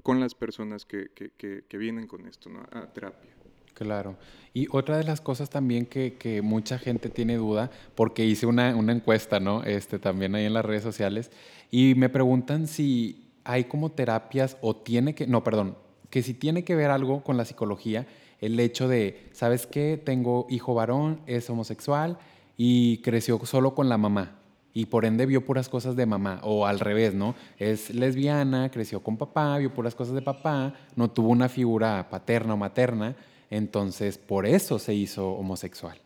con 0.02 0.20
las 0.20 0.34
personas 0.34 0.86
que, 0.86 1.10
que, 1.14 1.30
que, 1.68 1.78
vienen 1.78 2.08
con 2.08 2.26
esto 2.26 2.50
¿no? 2.50 2.62
a 2.72 2.92
terapia. 2.92 3.36
Claro. 3.80 4.18
Y 4.54 4.68
otra 4.72 4.98
de 4.98 5.06
las 5.06 5.22
cosas 5.22 5.50
también 5.50 5.86
que, 5.86 6.16
que 6.16 6.42
mucha 6.42 6.78
gente 6.78 7.10
tiene 7.10 7.38
duda, 7.38 7.72
porque 7.96 8.26
hice 8.26 8.46
una, 8.46 8.76
una, 8.76 8.92
encuesta, 8.92 9.40
¿no? 9.40 9.64
Este, 9.64 10.00
también 10.00 10.36
ahí 10.36 10.46
en 10.46 10.54
las 10.54 10.66
redes 10.66 10.84
sociales, 10.84 11.32
y 11.72 11.96
me 11.96 12.10
preguntan 12.10 12.68
si 12.68 13.30
hay 13.46 13.64
como 13.66 13.90
terapias 13.92 14.58
o 14.62 14.76
tiene 14.76 15.16
que, 15.16 15.28
no, 15.28 15.44
perdón, 15.44 15.78
que 16.10 16.24
si 16.24 16.34
tiene 16.34 16.64
que 16.64 16.76
ver 16.76 16.92
algo 16.92 17.24
con 17.24 17.38
la 17.38 17.46
psicología, 17.46 18.06
el 18.42 18.60
hecho 18.60 18.88
de, 18.88 19.30
¿sabes 19.32 19.66
qué? 19.66 20.02
Tengo 20.04 20.46
hijo 20.50 20.74
varón, 20.74 21.22
es 21.26 21.50
homosexual 21.50 22.18
y 22.58 22.98
creció 22.98 23.40
solo 23.46 23.76
con 23.76 23.88
la 23.88 23.98
mamá. 23.98 24.36
Y 24.74 24.86
por 24.86 25.06
ende 25.06 25.26
vio 25.26 25.46
puras 25.46 25.68
cosas 25.68 25.96
de 25.96 26.06
mamá, 26.06 26.42
o 26.44 26.66
al 26.66 26.80
revés, 26.80 27.14
¿no? 27.14 27.34
Es 27.58 27.94
lesbiana, 27.94 28.70
creció 28.70 29.02
con 29.02 29.18
papá, 29.18 29.58
vio 29.58 29.74
puras 29.74 29.96
cosas 29.96 30.14
de 30.14 30.22
papá, 30.22 30.74
no 30.96 31.10
tuvo 31.10 31.30
una 31.30 31.50
figura 31.50 32.08
paterna 32.10 32.54
o 32.54 32.58
materna, 32.58 33.16
entonces 33.50 34.18
por 34.18 34.46
eso 34.46 34.80
se 34.80 34.94
hizo 34.94 35.32
homosexual 35.32 36.00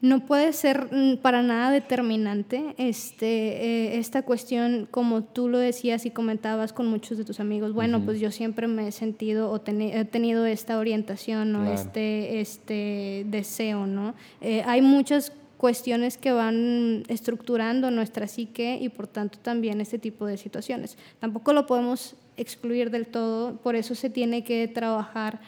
no 0.00 0.20
puede 0.20 0.52
ser 0.52 0.88
mm, 0.92 1.16
para 1.18 1.42
nada 1.42 1.72
determinante 1.72 2.74
este, 2.78 3.26
eh, 3.26 3.98
esta 3.98 4.22
cuestión, 4.22 4.86
como 4.90 5.22
tú 5.24 5.48
lo 5.48 5.58
decías 5.58 6.06
y 6.06 6.10
comentabas 6.10 6.72
con 6.72 6.86
muchos 6.86 7.18
de 7.18 7.24
tus 7.24 7.40
amigos. 7.40 7.72
Bueno, 7.72 8.04
pues 8.04 8.20
yo 8.20 8.30
siempre 8.30 8.68
me 8.68 8.88
he 8.88 8.92
sentido 8.92 9.50
o 9.50 9.60
he 9.66 10.04
tenido 10.04 10.46
esta 10.46 10.78
orientación 10.78 11.54
o 11.56 11.72
este, 11.72 12.40
este 12.40 13.24
deseo, 13.28 13.86
¿no? 13.86 14.14
Eh, 14.40 14.62
hay 14.66 14.82
muchas 14.82 15.32
cuestiones 15.56 16.16
que 16.16 16.30
van 16.30 17.02
estructurando 17.08 17.90
nuestra 17.90 18.28
psique 18.28 18.78
y 18.80 18.90
por 18.90 19.08
tanto 19.08 19.40
también 19.40 19.80
este 19.80 19.98
tipo 19.98 20.26
de 20.26 20.36
situaciones. 20.36 20.96
Tampoco 21.18 21.52
lo 21.52 21.66
podemos 21.66 22.14
excluir 22.38 22.90
del 22.90 23.06
todo, 23.06 23.56
por 23.56 23.76
eso 23.76 23.94
se 23.94 24.08
tiene 24.08 24.44
que 24.44 24.66
trabajar 24.68 25.40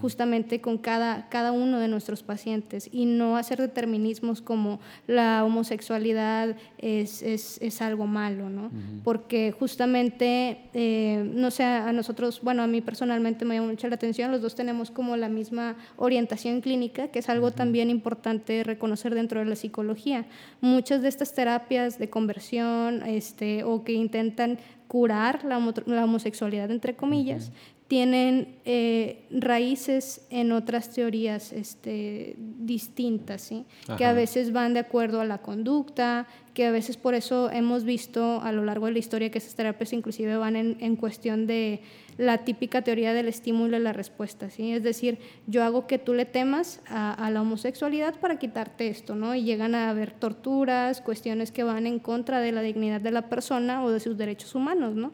justamente 0.00 0.60
con 0.60 0.78
cada, 0.78 1.28
cada 1.28 1.52
uno 1.52 1.78
de 1.78 1.88
nuestros 1.88 2.22
pacientes 2.22 2.88
y 2.90 3.04
no 3.06 3.36
hacer 3.36 3.60
determinismos 3.60 4.40
como 4.42 4.80
la 5.06 5.44
homosexualidad 5.44 6.56
es, 6.78 7.22
es, 7.22 7.58
es 7.60 7.82
algo 7.82 8.06
malo, 8.06 8.48
¿no? 8.48 8.70
Porque 9.04 9.54
justamente, 9.56 10.58
eh, 10.74 11.30
no 11.34 11.50
sé, 11.50 11.64
a 11.64 11.92
nosotros, 11.92 12.40
bueno, 12.42 12.62
a 12.62 12.66
mí 12.66 12.80
personalmente 12.80 13.44
me 13.44 13.54
llama 13.54 13.68
mucho 13.68 13.88
la 13.88 13.96
atención, 13.96 14.30
los 14.30 14.42
dos 14.42 14.54
tenemos 14.54 14.90
como 14.90 15.16
la 15.16 15.28
misma 15.28 15.76
orientación 15.96 16.60
clínica, 16.60 17.08
que 17.08 17.18
es 17.18 17.28
algo 17.28 17.50
también 17.50 17.90
importante 17.90 18.64
reconocer 18.64 19.14
dentro 19.14 19.40
de 19.40 19.46
la 19.46 19.56
psicología. 19.56 20.26
Muchas 20.60 21.02
de 21.02 21.08
estas 21.08 21.34
terapias 21.34 21.98
de 21.98 22.10
conversión 22.10 23.02
este, 23.02 23.64
o 23.64 23.84
que 23.84 23.92
intentan 23.92 24.58
curar 24.88 25.44
la, 25.44 25.58
homosexualidad, 25.58 26.70
entre 26.70 26.96
comillas, 26.96 27.52
tienen 27.88 28.56
eh, 28.64 29.26
raíces 29.30 30.26
en 30.30 30.52
otras 30.52 30.90
teorías 30.90 31.52
este, 31.52 32.36
distintas, 32.38 33.42
¿sí? 33.42 33.64
que 33.96 34.04
a 34.04 34.12
veces 34.12 34.52
van 34.52 34.74
de 34.74 34.80
acuerdo 34.80 35.20
a 35.20 35.24
la 35.24 35.38
conducta, 35.38 36.26
que 36.58 36.66
a 36.66 36.72
veces 36.72 36.96
por 36.96 37.14
eso 37.14 37.52
hemos 37.52 37.84
visto 37.84 38.40
a 38.42 38.50
lo 38.50 38.64
largo 38.64 38.86
de 38.86 38.92
la 38.92 38.98
historia 38.98 39.30
que 39.30 39.38
esas 39.38 39.54
terapias 39.54 39.92
inclusive 39.92 40.36
van 40.38 40.56
en, 40.56 40.76
en 40.80 40.96
cuestión 40.96 41.46
de 41.46 41.82
la 42.16 42.38
típica 42.38 42.82
teoría 42.82 43.14
del 43.14 43.28
estímulo 43.28 43.76
y 43.76 43.80
la 43.80 43.92
respuesta, 43.92 44.50
¿sí? 44.50 44.72
Es 44.72 44.82
decir, 44.82 45.18
yo 45.46 45.62
hago 45.62 45.86
que 45.86 46.00
tú 46.00 46.14
le 46.14 46.24
temas 46.24 46.80
a, 46.88 47.30
la 47.30 47.42
homosexualidad 47.42 48.18
para 48.18 48.40
quitarte 48.40 48.88
esto, 48.88 49.14
¿no? 49.14 49.36
Y 49.36 49.44
llegan 49.44 49.76
a 49.76 49.88
haber 49.88 50.10
torturas, 50.10 51.00
cuestiones 51.00 51.52
que 51.52 51.62
van 51.62 51.86
en 51.86 52.00
contra 52.00 52.40
de 52.40 52.50
la 52.50 52.60
dignidad 52.60 53.00
de 53.00 53.12
la 53.12 53.28
persona 53.28 53.84
o 53.84 53.92
de 53.92 54.00
sus 54.00 54.18
derechos 54.18 54.56
humanos, 54.56 54.96
¿no? 54.96 55.12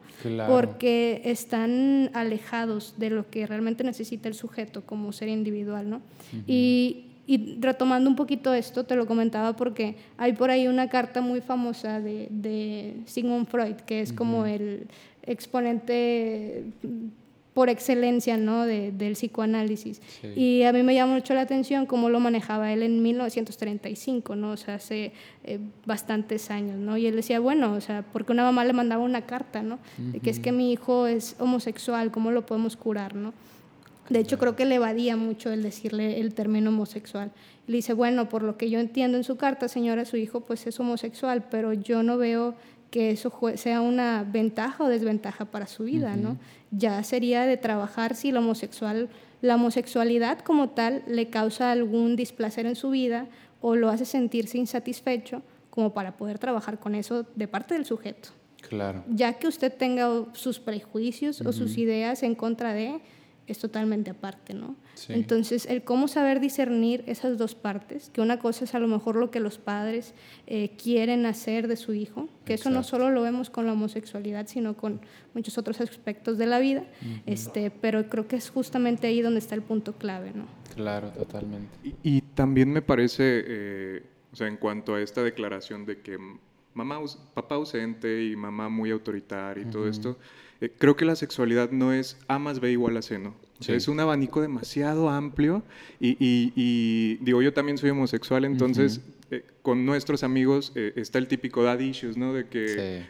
Porque 0.48 1.20
están 1.26 2.08
alejados 2.14 2.94
de 2.96 3.10
lo 3.10 3.28
que 3.28 3.46
realmente 3.46 3.84
necesita 3.84 4.30
el 4.30 4.34
sujeto 4.34 4.86
como 4.86 5.12
ser 5.12 5.28
individual, 5.28 5.90
¿no? 5.90 6.00
Y 6.46 7.10
y 7.26 7.58
retomando 7.60 8.08
un 8.08 8.16
poquito 8.16 8.52
esto, 8.52 8.84
te 8.84 8.96
lo 8.96 9.06
comentaba 9.06 9.56
porque 9.56 9.96
hay 10.18 10.32
por 10.34 10.50
ahí 10.50 10.68
una 10.68 10.88
carta 10.88 11.20
muy 11.20 11.40
famosa 11.40 12.00
de, 12.00 12.28
de 12.30 12.96
Sigmund 13.06 13.46
Freud, 13.46 13.76
que 13.76 14.00
es 14.00 14.12
como 14.12 14.46
el 14.46 14.88
exponente 15.22 16.64
por 17.54 17.68
excelencia 17.68 18.36
¿no? 18.36 18.66
del 18.66 19.12
psicoanálisis. 19.12 20.02
Y 20.34 20.64
a 20.64 20.72
mí 20.72 20.82
me 20.82 20.92
llama 20.92 21.14
mucho 21.14 21.34
la 21.34 21.42
atención 21.42 21.86
cómo 21.86 22.10
lo 22.10 22.18
manejaba 22.18 22.72
él 22.72 22.82
en 22.82 23.00
1935, 23.00 24.34
¿no? 24.34 24.50
o 24.50 24.56
sea, 24.56 24.74
hace 24.74 25.12
eh, 25.44 25.60
bastantes 25.86 26.50
años. 26.50 26.76
¿no? 26.76 26.96
Y 26.98 27.06
él 27.06 27.14
decía, 27.14 27.38
bueno, 27.38 27.72
o 27.72 27.80
sea, 27.80 28.04
porque 28.12 28.32
una 28.32 28.42
mamá 28.42 28.64
le 28.64 28.72
mandaba 28.72 29.02
una 29.04 29.22
carta, 29.22 29.62
¿no? 29.62 29.78
de 29.96 30.18
que 30.18 30.30
es 30.30 30.40
que 30.40 30.50
mi 30.50 30.72
hijo 30.72 31.06
es 31.06 31.36
homosexual, 31.38 32.10
¿cómo 32.10 32.32
lo 32.32 32.44
podemos 32.44 32.76
curar? 32.76 33.14
¿no? 33.14 33.32
De 34.08 34.18
hecho, 34.18 34.38
creo 34.38 34.54
que 34.54 34.66
le 34.66 34.76
evadía 34.76 35.16
mucho 35.16 35.50
el 35.50 35.62
decirle 35.62 36.20
el 36.20 36.34
término 36.34 36.70
homosexual. 36.70 37.32
Le 37.66 37.76
dice, 37.76 37.94
bueno, 37.94 38.28
por 38.28 38.42
lo 38.42 38.58
que 38.58 38.68
yo 38.68 38.78
entiendo 38.78 39.16
en 39.16 39.24
su 39.24 39.36
carta, 39.36 39.68
señora, 39.68 40.04
su 40.04 40.16
hijo 40.16 40.40
pues 40.40 40.66
es 40.66 40.78
homosexual, 40.78 41.46
pero 41.50 41.72
yo 41.72 42.02
no 42.02 42.18
veo 42.18 42.54
que 42.90 43.10
eso 43.10 43.32
sea 43.56 43.80
una 43.80 44.22
ventaja 44.22 44.84
o 44.84 44.88
desventaja 44.88 45.46
para 45.46 45.66
su 45.66 45.84
vida, 45.84 46.14
¿no? 46.16 46.36
Ya 46.70 47.02
sería 47.02 47.44
de 47.44 47.56
trabajar 47.56 48.14
si 48.14 48.30
la 48.30 48.38
homosexual, 48.38 49.08
la 49.40 49.56
homosexualidad 49.56 50.40
como 50.40 50.68
tal 50.70 51.02
le 51.08 51.28
causa 51.28 51.72
algún 51.72 52.14
displacer 52.14 52.66
en 52.66 52.76
su 52.76 52.90
vida 52.90 53.26
o 53.60 53.74
lo 53.74 53.88
hace 53.88 54.04
sentirse 54.04 54.58
insatisfecho, 54.58 55.42
como 55.70 55.92
para 55.92 56.16
poder 56.16 56.38
trabajar 56.38 56.78
con 56.78 56.94
eso 56.94 57.26
de 57.34 57.48
parte 57.48 57.74
del 57.74 57.84
sujeto. 57.84 58.28
Claro. 58.68 59.02
Ya 59.08 59.32
que 59.32 59.48
usted 59.48 59.72
tenga 59.72 60.26
sus 60.32 60.60
prejuicios 60.60 61.40
o 61.40 61.52
sus 61.52 61.76
ideas 61.76 62.22
en 62.22 62.36
contra 62.36 62.74
de, 62.74 63.00
es 63.46 63.58
totalmente 63.58 64.10
aparte, 64.10 64.54
¿no? 64.54 64.76
Entonces, 65.08 65.66
el 65.66 65.82
cómo 65.82 66.08
saber 66.08 66.40
discernir 66.40 67.04
esas 67.06 67.36
dos 67.36 67.54
partes, 67.54 68.10
que 68.10 68.20
una 68.20 68.38
cosa 68.38 68.64
es 68.64 68.74
a 68.74 68.78
lo 68.78 68.88
mejor 68.88 69.16
lo 69.16 69.30
que 69.30 69.40
los 69.40 69.58
padres 69.58 70.14
eh, 70.46 70.70
quieren 70.82 71.26
hacer 71.26 71.68
de 71.68 71.76
su 71.76 71.92
hijo, 71.92 72.28
que 72.44 72.54
eso 72.54 72.70
no 72.70 72.82
solo 72.82 73.10
lo 73.10 73.22
vemos 73.22 73.50
con 73.50 73.66
la 73.66 73.72
homosexualidad, 73.72 74.46
sino 74.46 74.76
con 74.76 75.00
muchos 75.34 75.58
otros 75.58 75.80
aspectos 75.80 76.38
de 76.38 76.46
la 76.46 76.58
vida, 76.58 76.84
este, 77.26 77.70
pero 77.70 78.08
creo 78.08 78.28
que 78.28 78.36
es 78.36 78.50
justamente 78.50 79.06
ahí 79.06 79.20
donde 79.20 79.40
está 79.40 79.54
el 79.54 79.62
punto 79.62 79.94
clave, 79.94 80.32
¿no? 80.34 80.46
Claro, 80.74 81.10
totalmente. 81.10 81.70
Y, 82.02 82.22
también 82.34 82.72
me 82.72 82.82
parece, 82.82 83.44
eh, 83.46 84.02
o 84.32 84.36
sea, 84.36 84.48
en 84.48 84.56
cuanto 84.56 84.94
a 84.94 85.00
esta 85.00 85.22
declaración 85.22 85.86
de 85.86 86.00
que 86.00 86.18
mamá, 86.74 87.00
papá 87.32 87.54
ausente 87.54 88.24
y 88.24 88.34
mamá 88.36 88.68
muy 88.68 88.90
autoritaria 88.90 89.62
y 89.62 89.70
todo 89.70 89.88
esto, 89.88 90.18
eh, 90.64 90.72
creo 90.78 90.96
que 90.96 91.04
la 91.04 91.16
sexualidad 91.16 91.70
no 91.70 91.92
es 91.92 92.16
A 92.28 92.38
más 92.38 92.60
B 92.60 92.70
igual 92.70 92.96
a 92.96 93.02
C, 93.02 93.18
¿no? 93.18 93.34
es 93.66 93.88
un 93.88 94.00
abanico 94.00 94.40
demasiado 94.40 95.08
amplio 95.08 95.62
y, 96.00 97.16
digo, 97.20 97.40
yo 97.42 97.52
también 97.52 97.78
soy 97.78 97.90
homosexual, 97.90 98.44
entonces 98.44 99.00
eh, 99.30 99.44
con 99.62 99.86
nuestros 99.86 100.22
amigos 100.22 100.72
eh, 100.74 100.92
está 100.96 101.18
el 101.18 101.28
típico 101.28 101.62
dad 101.62 101.78
issues, 101.78 102.16
¿no? 102.16 102.34
De 102.34 102.46
que, 102.46 103.06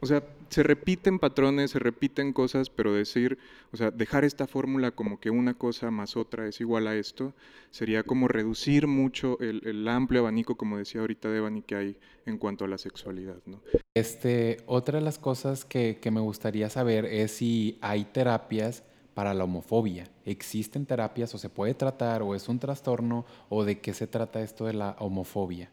o 0.00 0.06
sea, 0.06 0.22
se 0.50 0.64
repiten 0.64 1.18
patrones, 1.18 1.70
se 1.70 1.78
repiten 1.78 2.32
cosas, 2.32 2.70
pero 2.70 2.92
decir, 2.92 3.38
o 3.72 3.76
sea, 3.76 3.90
dejar 3.90 4.24
esta 4.24 4.46
fórmula 4.46 4.90
como 4.90 5.20
que 5.20 5.30
una 5.30 5.54
cosa 5.54 5.90
más 5.90 6.16
otra 6.16 6.46
es 6.46 6.60
igual 6.60 6.88
a 6.88 6.96
esto, 6.96 7.32
sería 7.70 8.02
como 8.02 8.28
reducir 8.28 8.86
mucho 8.88 9.38
el, 9.40 9.88
amplio 9.88 10.20
abanico, 10.20 10.56
como 10.56 10.76
decía 10.76 11.00
ahorita 11.00 11.30
Devani, 11.30 11.62
que 11.62 11.76
hay 11.76 11.96
en 12.26 12.36
cuanto 12.36 12.64
a 12.64 12.68
la 12.68 12.78
sexualidad. 12.78 13.36
¿no? 13.46 13.62
Este, 13.94 14.58
otra 14.66 14.98
de 14.98 15.04
las 15.04 15.18
cosas 15.18 15.64
que, 15.64 15.98
que 16.02 16.10
me 16.10 16.20
gustaría 16.20 16.68
saber 16.68 17.04
es 17.06 17.30
si 17.30 17.78
hay 17.80 18.04
terapias 18.04 18.82
para 19.14 19.34
la 19.34 19.44
homofobia. 19.44 20.10
¿Existen 20.24 20.84
terapias 20.84 21.34
o 21.34 21.38
se 21.38 21.48
puede 21.48 21.74
tratar 21.74 22.22
o 22.22 22.34
es 22.34 22.48
un 22.48 22.58
trastorno 22.58 23.24
o 23.48 23.64
de 23.64 23.78
qué 23.80 23.94
se 23.94 24.08
trata 24.08 24.42
esto 24.42 24.66
de 24.66 24.74
la 24.74 24.96
homofobia? 24.98 25.70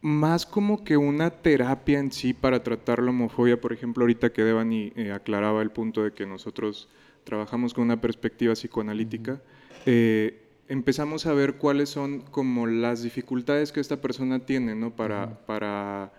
Más 0.00 0.46
como 0.46 0.84
que 0.84 0.96
una 0.96 1.30
terapia 1.30 1.98
en 1.98 2.12
sí 2.12 2.32
para 2.32 2.62
tratar 2.62 3.02
la 3.02 3.10
homofobia, 3.10 3.60
por 3.60 3.72
ejemplo, 3.72 4.02
ahorita 4.04 4.32
que 4.32 4.44
Devani 4.44 4.92
eh, 4.96 5.12
aclaraba 5.12 5.62
el 5.62 5.70
punto 5.70 6.04
de 6.04 6.12
que 6.12 6.26
nosotros 6.26 6.88
trabajamos 7.24 7.74
con 7.74 7.84
una 7.84 8.00
perspectiva 8.00 8.54
psicoanalítica, 8.54 9.40
eh, 9.86 10.42
empezamos 10.68 11.26
a 11.26 11.32
ver 11.32 11.54
cuáles 11.54 11.88
son 11.88 12.20
como 12.20 12.66
las 12.66 13.02
dificultades 13.02 13.72
que 13.72 13.80
esta 13.80 14.00
persona 14.00 14.38
tiene, 14.40 14.74
¿no? 14.74 14.94
Para, 14.94 15.44
para 15.46 16.12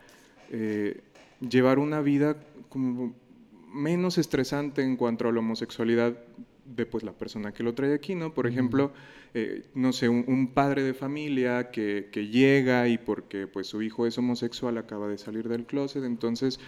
eh, 0.52 1.02
llevar 1.40 1.80
una 1.80 2.02
vida 2.02 2.36
como 2.68 3.14
menos 3.74 4.18
estresante 4.18 4.84
en 4.84 4.98
cuanto 4.98 5.28
a 5.28 5.32
la 5.32 5.40
homosexualidad 5.40 6.18
de 6.76 6.86
pues 6.86 7.04
la 7.04 7.14
persona 7.14 7.54
que 7.54 7.64
lo 7.64 7.74
trae 7.74 7.94
aquí, 7.94 8.16
¿no? 8.16 8.34
Por 8.34 8.48
ejemplo, 8.48 8.92
eh, 9.34 9.64
no 9.74 9.94
sé, 9.94 10.10
un, 10.10 10.54
padre 10.54 10.84
de 10.84 10.94
familia 10.94 11.72
que, 11.72 12.10
que, 12.12 12.28
llega 12.28 12.88
y 12.88 12.98
porque 12.98 13.48
pues 13.48 13.68
su 13.68 13.82
hijo 13.82 14.08
es 14.08 14.18
homosexual 14.18 14.78
acaba 14.78 15.08
de 15.08 15.18
salir 15.18 15.48
del 15.48 15.66
closet, 15.66 16.04
entonces 16.04 16.60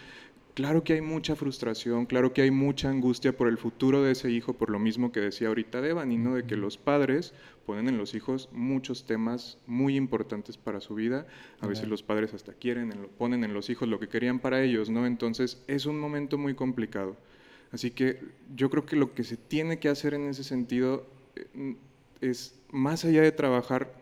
claro 0.54 0.84
que 0.84 0.94
hay 0.94 1.02
mucha 1.02 1.36
frustración, 1.36 2.06
claro 2.06 2.34
que 2.34 2.42
hay 2.42 2.52
mucha 2.52 2.90
angustia 2.90 3.36
por 3.36 3.48
el 3.48 3.58
futuro 3.58 4.04
de 4.04 4.12
ese 4.12 4.30
hijo, 4.30 4.54
por 4.54 4.70
lo 4.70 4.80
mismo 4.80 5.12
que 5.12 5.20
decía 5.20 5.48
ahorita 5.48 5.82
Devani, 5.82 6.18
¿no? 6.18 6.36
De 6.36 6.44
que 6.44 6.56
los 6.56 6.78
padres 6.78 7.34
ponen 7.66 7.88
en 7.88 7.98
los 7.98 8.16
hijos 8.16 8.50
muchos 8.52 9.06
temas 9.06 9.58
muy 9.66 9.96
importantes 9.96 10.58
para 10.58 10.82
su 10.82 10.96
vida, 10.96 11.26
a 11.62 11.68
veces 11.68 11.88
los 11.88 12.04
padres 12.04 12.34
hasta 12.34 12.54
quieren, 12.54 12.94
ponen 13.18 13.44
en 13.44 13.54
los 13.54 13.70
hijos 13.70 13.88
lo 13.88 14.00
que 14.00 14.10
querían 14.10 14.40
para 14.40 14.62
ellos, 14.62 14.90
¿no? 14.90 15.06
Entonces 15.06 15.64
es 15.68 15.86
un 15.86 16.00
momento 16.00 16.38
muy 16.38 16.54
complicado. 16.54 17.16
Así 17.72 17.92
que 17.92 18.20
yo 18.56 18.70
creo 18.70 18.86
que 18.86 18.96
lo 18.96 19.14
que 19.14 19.24
se 19.24 19.38
tiene 19.38 19.80
que 19.80 19.90
hacer 19.90 20.14
en 20.14 20.28
ese 20.30 20.44
sentido 20.44 21.06
eh, 21.36 21.76
es, 22.20 22.56
más 22.70 23.06
allá 23.06 23.22
de 23.22 23.32
trabajar 23.32 23.94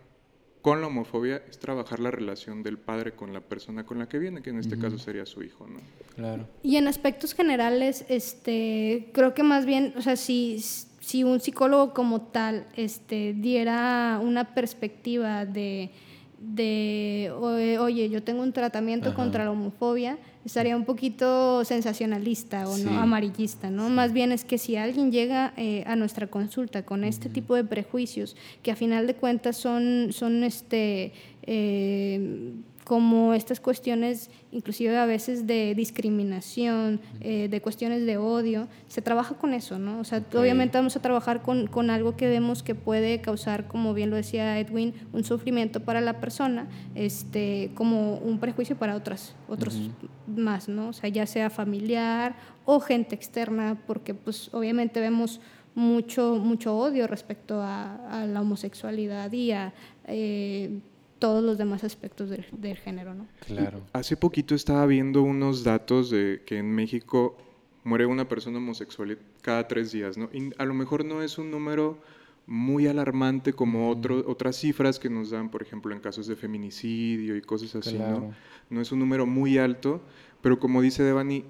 con 0.61 0.81
la 0.81 0.87
homofobia, 0.87 1.41
es 1.49 1.59
trabajar 1.59 1.99
la 1.99 2.11
relación 2.11 2.63
del 2.63 2.77
padre 2.77 3.13
con 3.13 3.33
la 3.33 3.39
persona 3.39 3.85
con 3.85 3.99
la 3.99 4.09
que 4.09 4.19
viene, 4.19 4.41
que 4.41 4.49
en 4.49 4.59
este 4.59 4.77
caso 4.77 4.97
sería 4.97 5.25
su 5.25 5.41
hijo, 5.41 5.65
¿no? 5.67 5.79
Claro. 6.15 6.47
Y 6.63 6.75
en 6.75 6.87
aspectos 6.87 7.33
generales, 7.33 8.05
este, 8.09 9.09
creo 9.13 9.33
que 9.33 9.43
más 9.43 9.65
bien, 9.65 9.93
o 9.95 10.01
sea, 10.01 10.17
si, 10.17 10.59
si 10.99 11.23
un 11.23 11.39
psicólogo 11.39 11.93
como 11.93 12.23
tal 12.23 12.67
este, 12.75 13.33
diera 13.33 14.19
una 14.21 14.53
perspectiva 14.53 15.45
de 15.45 15.91
de, 16.39 17.31
oye, 17.37 18.09
yo 18.09 18.23
tengo 18.23 18.41
un 18.41 18.53
tratamiento 18.53 19.13
contra 19.13 19.43
la 19.43 19.51
homofobia, 19.51 20.17
estaría 20.49 20.75
un 20.75 20.83
poquito 20.83 21.63
sensacionalista 21.63 22.67
o 22.67 22.75
no 22.79 22.99
amarillista, 22.99 23.69
¿no? 23.69 23.87
Más 23.91 24.13
bien 24.13 24.31
es 24.31 24.43
que 24.43 24.57
si 24.57 24.77
alguien 24.77 25.11
llega 25.11 25.53
eh, 25.57 25.83
a 25.85 25.95
nuestra 25.95 26.25
consulta 26.25 26.83
con 26.83 27.03
este 27.03 27.29
tipo 27.29 27.53
de 27.53 27.63
prejuicios, 27.63 28.35
que 28.63 28.71
a 28.71 28.75
final 28.75 29.05
de 29.05 29.13
cuentas 29.13 29.57
son, 29.57 30.07
son 30.11 30.43
este, 30.43 31.13
eh, 31.43 32.51
como 32.89 33.35
estas 33.35 33.59
cuestiones, 33.59 34.31
inclusive 34.51 34.97
a 34.97 35.05
veces 35.05 35.45
de 35.45 35.75
discriminación, 35.75 36.99
eh, 37.21 37.47
de 37.47 37.61
cuestiones 37.61 38.03
de 38.03 38.17
odio, 38.17 38.67
se 38.87 39.03
trabaja 39.03 39.35
con 39.35 39.53
eso, 39.53 39.77
¿no? 39.77 39.99
O 39.99 40.03
sea, 40.03 40.25
obviamente 40.33 40.75
vamos 40.75 40.95
a 40.95 40.99
trabajar 40.99 41.43
con, 41.43 41.67
con, 41.67 41.91
algo 41.91 42.17
que 42.17 42.27
vemos 42.27 42.63
que 42.63 42.73
puede 42.73 43.21
causar, 43.21 43.67
como 43.67 43.93
bien 43.93 44.09
lo 44.09 44.15
decía 44.15 44.59
Edwin, 44.59 44.95
un 45.13 45.23
sufrimiento 45.23 45.81
para 45.81 46.01
la 46.01 46.19
persona, 46.19 46.67
este, 46.95 47.69
como 47.75 48.15
un 48.15 48.39
prejuicio 48.39 48.75
para 48.75 48.95
otras, 48.95 49.35
otros 49.47 49.77
más, 50.25 50.67
¿no? 50.67 50.87
O 50.87 50.93
sea, 50.93 51.11
ya 51.11 51.27
sea 51.27 51.51
familiar 51.51 52.37
o 52.65 52.79
gente 52.79 53.13
externa, 53.13 53.77
porque 53.85 54.15
pues 54.15 54.51
obviamente 54.51 54.99
vemos 54.99 55.41
mucho, 55.75 56.37
mucho 56.37 56.75
odio 56.75 57.05
respecto 57.05 57.61
a, 57.61 58.25
la 58.25 58.41
homosexualidad 58.41 59.31
y 59.31 59.51
a 59.51 59.73
eh, 60.07 60.79
todos 61.19 61.43
los 61.43 61.57
demás 61.57 61.83
aspectos 61.83 62.29
del, 62.29 62.77
género, 62.77 63.13
¿no? 63.13 63.27
Claro. 63.45 63.81
Hace 63.93 64.17
poquito 64.17 64.55
estaba 64.55 64.85
viendo 64.85 65.21
unos 65.21 65.63
datos 65.63 66.09
de 66.09 66.41
que 66.45 66.57
en 66.57 66.71
México 66.71 67.37
muere 67.83 68.05
una 68.05 68.27
persona 68.27 68.57
homosexual 68.57 69.17
cada 69.41 69.67
tres 69.67 69.91
días, 69.91 70.17
¿no? 70.17 70.29
Y 70.33 70.51
a 70.57 70.65
lo 70.65 70.73
mejor 70.73 71.05
no 71.05 71.21
es 71.21 71.37
un 71.37 71.51
número 71.51 71.99
muy 72.47 72.87
alarmante 72.87 73.53
como 73.53 73.89
otro, 73.89 74.23
otras 74.27 74.55
cifras 74.55 74.97
que 74.97 75.09
nos 75.09 75.29
dan, 75.29 75.51
por 75.51 75.61
ejemplo, 75.61 75.93
en 75.93 76.01
casos 76.01 76.25
de 76.25 76.35
feminicidio 76.35 77.35
y 77.35 77.41
cosas 77.41 77.75
así, 77.75 77.97
¿no? 77.97 78.33
No 78.69 78.81
es 78.81 78.91
un 78.91 78.99
número 78.99 79.25
muy 79.25 79.57
alto, 79.57 80.01
pero 80.41 80.59
como 80.59 80.81
dice 80.81 81.03
Devani, 81.03 81.45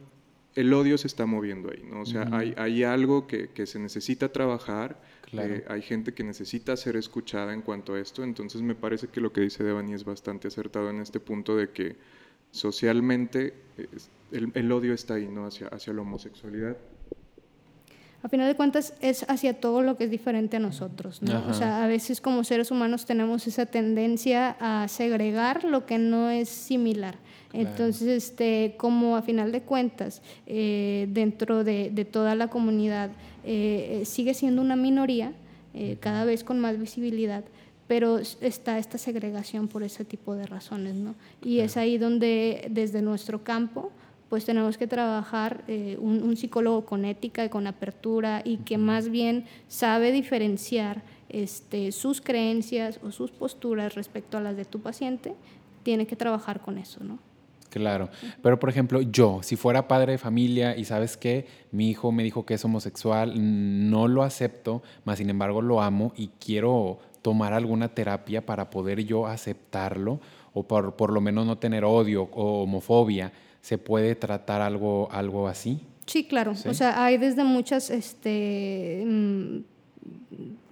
el 0.55 0.73
odio 0.73 0.97
se 0.97 1.07
está 1.07 1.25
moviendo 1.25 1.71
ahí, 1.71 1.83
¿no? 1.89 2.01
O 2.01 2.05
sea, 2.05 2.27
hay, 2.31 2.53
hay, 2.57 2.83
algo 2.83 3.27
que, 3.27 3.49
que, 3.49 3.65
se 3.65 3.79
necesita 3.79 4.33
trabajar 4.33 4.99
eh, 5.33 5.65
hay 5.67 5.81
gente 5.81 6.13
que 6.13 6.23
necesita 6.23 6.75
ser 6.75 6.95
escuchada 6.95 7.53
en 7.53 7.61
cuanto 7.61 7.93
a 7.93 7.99
esto, 7.99 8.23
entonces 8.23 8.61
me 8.61 8.75
parece 8.75 9.07
que 9.07 9.21
lo 9.21 9.31
que 9.31 9.41
dice 9.41 9.63
Devani 9.63 9.93
es 9.93 10.03
bastante 10.03 10.47
acertado 10.47 10.89
en 10.89 10.99
este 11.01 11.19
punto 11.19 11.55
de 11.55 11.69
que 11.69 11.95
socialmente 12.51 13.53
el, 14.31 14.71
odio 14.71 14.93
está 14.93 15.15
ahí, 15.15 15.27
¿no? 15.27 15.45
Hacia, 15.45 15.67
hacia 15.67 15.93
la 15.93 16.01
homosexualidad. 16.01 16.77
A 18.21 18.27
final 18.27 18.47
de 18.47 18.55
cuentas 18.55 18.93
es 18.99 19.23
hacia 19.29 19.61
todo 19.61 19.81
lo 19.81 19.95
que 19.95 20.03
es 20.03 20.11
diferente 20.11 20.57
a 20.57 20.59
nosotros, 20.59 21.21
¿no? 21.21 21.47
O 21.47 21.53
sea, 21.53 21.85
a 21.85 21.87
veces 21.87 22.19
como 22.19 22.43
seres 22.43 22.69
humanos 22.69 23.05
tenemos 23.05 23.47
esa 23.47 23.65
tendencia 23.65 24.57
a 24.59 24.89
segregar 24.89 25.63
lo 25.63 25.85
que 25.85 25.97
no 25.97 26.29
es 26.29 26.49
similar. 26.49 27.15
Entonces, 27.51 28.07
este, 28.07 28.75
como 28.77 29.15
a 29.15 29.21
final 29.21 29.51
de 29.51 29.61
cuentas, 29.61 30.21
eh, 30.45 31.07
dentro 31.09 31.63
de, 31.63 31.89
de, 31.89 32.05
toda 32.05 32.35
la 32.35 32.47
comunidad 32.47 33.09
eh, 33.43 34.03
sigue 34.05 34.33
siendo 34.35 34.61
una 34.61 34.75
minoría, 34.75 35.33
eh, 35.73 35.97
cada 35.99 36.25
vez 36.25 36.43
con 36.43 36.59
más 36.59 36.79
visibilidad, 36.79 37.43
pero 37.87 38.17
está 38.17 38.79
esta 38.79 38.97
segregación 38.97 39.67
por 39.67 39.83
ese 39.83 40.03
tipo 40.03 40.35
de 40.35 40.47
razones, 40.47 40.95
¿no? 40.95 41.15
Y 41.43 41.59
es 41.59 41.77
ahí 41.77 41.97
donde 41.97 42.67
desde 42.71 43.01
nuestro 43.01 43.43
campo 43.43 43.91
pues 44.29 44.45
tenemos 44.45 44.77
que 44.77 44.87
trabajar 44.87 45.63
eh, 45.67 45.97
un, 45.99 46.37
psicólogo 46.37 46.85
con 46.85 47.03
ética 47.03 47.45
y 47.45 47.49
con 47.49 47.65
apertura 47.65 48.43
y 48.45 48.57
que 48.57 48.77
más 48.77 49.09
bien 49.09 49.45
sabe 49.67 50.11
diferenciar 50.11 51.01
este, 51.29 51.91
sus 51.91 52.21
creencias 52.21 52.99
o 53.03 53.11
sus 53.11 53.31
posturas 53.31 53.95
respecto 53.95 54.37
a 54.37 54.41
las 54.41 54.55
de 54.55 54.65
tu 54.65 54.81
paciente, 54.81 55.33
tiene 55.81 56.05
que 56.05 56.15
trabajar 56.15 56.61
con 56.61 56.77
eso, 56.77 57.03
¿no? 57.03 57.17
Claro, 57.69 58.09
pero 58.41 58.59
por 58.59 58.69
ejemplo, 58.69 59.01
yo, 59.01 59.41
si 59.43 59.55
fuera 59.55 59.87
padre 59.87 60.13
de 60.13 60.17
familia 60.17 60.75
y 60.75 60.85
sabes 60.85 61.17
que 61.17 61.45
mi 61.71 61.89
hijo 61.89 62.11
me 62.11 62.23
dijo 62.23 62.45
que 62.45 62.55
es 62.55 62.65
homosexual, 62.65 63.33
no 63.89 64.07
lo 64.07 64.23
acepto, 64.23 64.81
más 65.05 65.19
sin 65.19 65.29
embargo 65.29 65.61
lo 65.61 65.81
amo 65.81 66.11
y 66.17 66.31
quiero 66.43 66.97
tomar 67.21 67.53
alguna 67.53 67.89
terapia 67.89 68.45
para 68.45 68.69
poder 68.69 69.03
yo 69.03 69.27
aceptarlo 69.27 70.19
o 70.53 70.63
por, 70.63 70.95
por 70.95 71.11
lo 71.11 71.21
menos 71.21 71.45
no 71.45 71.57
tener 71.57 71.85
odio 71.85 72.23
o 72.33 72.63
homofobia, 72.63 73.31
¿se 73.61 73.77
puede 73.77 74.15
tratar 74.15 74.61
algo, 74.61 75.07
algo 75.11 75.47
así? 75.47 75.79
Sí, 76.05 76.23
claro. 76.23 76.53
O 76.65 76.73
sea, 76.73 77.03
hay 77.03 77.17
desde 77.17 77.43
muchas 77.43 77.91
este, 77.91 79.03
mm, 79.05 79.59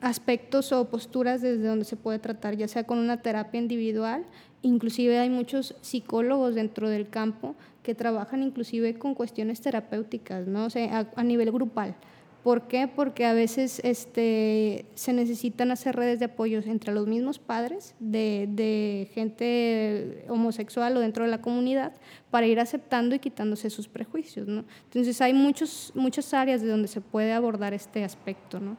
aspectos 0.01 0.71
o 0.71 0.85
posturas 0.89 1.41
desde 1.41 1.67
donde 1.67 1.85
se 1.85 1.95
puede 1.95 2.17
tratar, 2.17 2.55
ya 2.55 2.67
sea 2.67 2.85
con 2.85 2.97
una 2.97 3.21
terapia 3.21 3.59
individual 3.59 4.25
Inclusive 4.67 5.17
hay 5.17 5.29
muchos 5.29 5.75
psicólogos 5.79 6.53
dentro 6.53 6.89
del 6.89 7.07
campo 7.07 7.55
que 7.83 7.95
trabajan 7.95 8.43
inclusive 8.43 8.99
con 8.99 9.15
cuestiones 9.15 9.61
terapéuticas, 9.61 10.45
¿no? 10.45 10.65
O 10.65 10.69
a, 11.15 11.23
nivel 11.23 11.53
grupal. 11.53 11.95
¿Por 12.43 12.67
qué? 12.67 12.89
Porque 12.93 13.25
a 13.25 13.31
veces 13.31 13.79
este, 13.85 14.85
se 14.93 15.13
necesitan 15.13 15.71
hacer 15.71 15.95
redes 15.95 16.19
de 16.19 16.25
apoyo 16.25 16.59
entre 16.65 16.93
los 16.93 17.07
mismos 17.07 17.39
padres 17.39 17.95
de, 18.01 18.49
de, 18.51 19.09
gente 19.13 20.25
homosexual 20.27 20.97
o 20.97 20.99
dentro 20.99 21.23
de 21.23 21.31
la 21.31 21.41
comunidad 21.41 21.93
para 22.29 22.45
ir 22.45 22.59
aceptando 22.59 23.15
y 23.15 23.19
quitándose 23.19 23.69
sus 23.69 23.87
prejuicios. 23.87 24.49
¿no? 24.49 24.65
Entonces 24.83 25.21
hay 25.21 25.33
muchos, 25.33 25.93
muchas 25.95 26.33
áreas 26.33 26.61
de 26.61 26.67
donde 26.67 26.89
se 26.89 26.99
puede 26.99 27.31
abordar 27.31 27.73
este 27.73 28.03
aspecto. 28.03 28.59
¿no? 28.59 28.75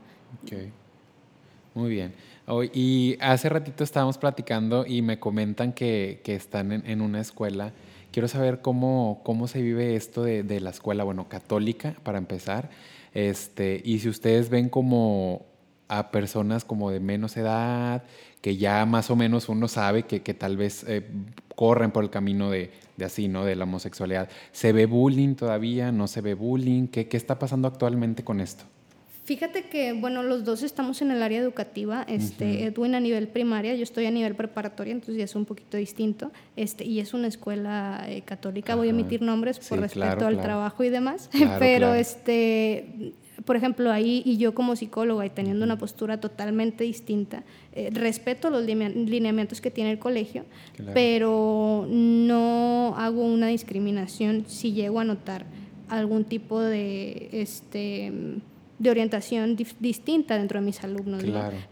Muy 1.78 1.90
bien. 1.90 2.12
y 2.74 3.16
hace 3.20 3.48
ratito 3.48 3.84
estábamos 3.84 4.18
platicando 4.18 4.84
y 4.84 5.00
me 5.00 5.20
comentan 5.20 5.72
que, 5.72 6.20
que 6.24 6.34
están 6.34 6.72
en, 6.72 7.00
una 7.00 7.20
escuela. 7.20 7.72
Quiero 8.10 8.26
saber 8.26 8.60
cómo, 8.62 9.20
cómo 9.22 9.46
se 9.46 9.62
vive 9.62 9.94
esto 9.94 10.24
de, 10.24 10.42
de, 10.42 10.58
la 10.58 10.70
escuela, 10.70 11.04
bueno, 11.04 11.28
católica, 11.28 11.94
para 12.02 12.18
empezar. 12.18 12.68
Este, 13.14 13.80
y 13.84 14.00
si 14.00 14.08
ustedes 14.08 14.50
ven 14.50 14.70
como 14.70 15.46
a 15.86 16.10
personas 16.10 16.64
como 16.64 16.90
de 16.90 16.98
menos 16.98 17.36
edad, 17.36 18.02
que 18.40 18.56
ya 18.56 18.84
más 18.86 19.08
o 19.12 19.14
menos 19.14 19.48
uno 19.48 19.68
sabe 19.68 20.02
que, 20.02 20.22
que 20.22 20.34
tal 20.34 20.56
vez 20.56 20.84
eh, 20.88 21.08
corren 21.54 21.92
por 21.92 22.02
el 22.02 22.10
camino 22.10 22.50
de, 22.50 22.72
de, 22.96 23.04
así, 23.04 23.28
¿no? 23.28 23.44
De 23.44 23.54
la 23.54 23.64
homosexualidad. 23.64 24.28
¿Se 24.50 24.72
ve 24.72 24.86
bullying 24.86 25.36
todavía? 25.36 25.92
¿No 25.92 26.08
se 26.08 26.22
ve 26.22 26.34
bullying? 26.34 26.88
¿Qué, 26.88 27.06
qué 27.06 27.16
está 27.16 27.38
pasando 27.38 27.68
actualmente 27.68 28.24
con 28.24 28.40
esto? 28.40 28.64
Fíjate 29.28 29.64
que, 29.64 29.92
bueno, 29.92 30.22
los 30.22 30.42
dos 30.42 30.62
estamos 30.62 31.02
en 31.02 31.10
el 31.10 31.22
área 31.22 31.38
educativa, 31.38 32.02
este, 32.08 32.64
Edwin 32.64 32.94
a 32.94 33.00
nivel 33.00 33.28
primaria, 33.28 33.74
yo 33.74 33.82
estoy 33.82 34.06
a 34.06 34.10
nivel 34.10 34.34
preparatoria, 34.34 34.94
entonces 34.94 35.18
ya 35.18 35.24
es 35.24 35.36
un 35.36 35.44
poquito 35.44 35.76
distinto, 35.76 36.32
este, 36.56 36.86
y 36.86 36.98
es 36.98 37.12
una 37.12 37.26
escuela 37.26 38.06
eh, 38.08 38.22
católica, 38.22 38.74
voy 38.74 38.86
a 38.86 38.90
emitir 38.90 39.20
nombres 39.20 39.58
por 39.58 39.80
respeto 39.80 40.26
al 40.26 40.40
trabajo 40.40 40.82
y 40.82 40.88
demás, 40.88 41.28
pero 41.58 41.92
este, 41.92 43.12
por 43.44 43.54
ejemplo, 43.56 43.92
ahí 43.92 44.22
y 44.24 44.38
yo 44.38 44.54
como 44.54 44.76
psicóloga 44.76 45.26
y 45.26 45.28
teniendo 45.28 45.62
una 45.62 45.76
postura 45.76 46.18
totalmente 46.18 46.84
distinta, 46.84 47.44
eh, 47.74 47.90
respeto 47.92 48.48
los 48.48 48.64
lineamientos 48.64 49.60
que 49.60 49.70
tiene 49.70 49.90
el 49.90 49.98
colegio, 49.98 50.46
pero 50.94 51.86
no 51.86 52.94
hago 52.96 53.26
una 53.26 53.48
discriminación 53.48 54.46
si 54.46 54.72
llego 54.72 55.00
a 55.00 55.04
notar 55.04 55.44
algún 55.90 56.24
tipo 56.24 56.62
de, 56.62 57.28
este, 57.32 58.40
de 58.78 58.90
orientación 58.90 59.56
distinta 59.80 60.38
dentro 60.38 60.60
de 60.60 60.66
mis 60.66 60.82
alumnos, 60.84 61.24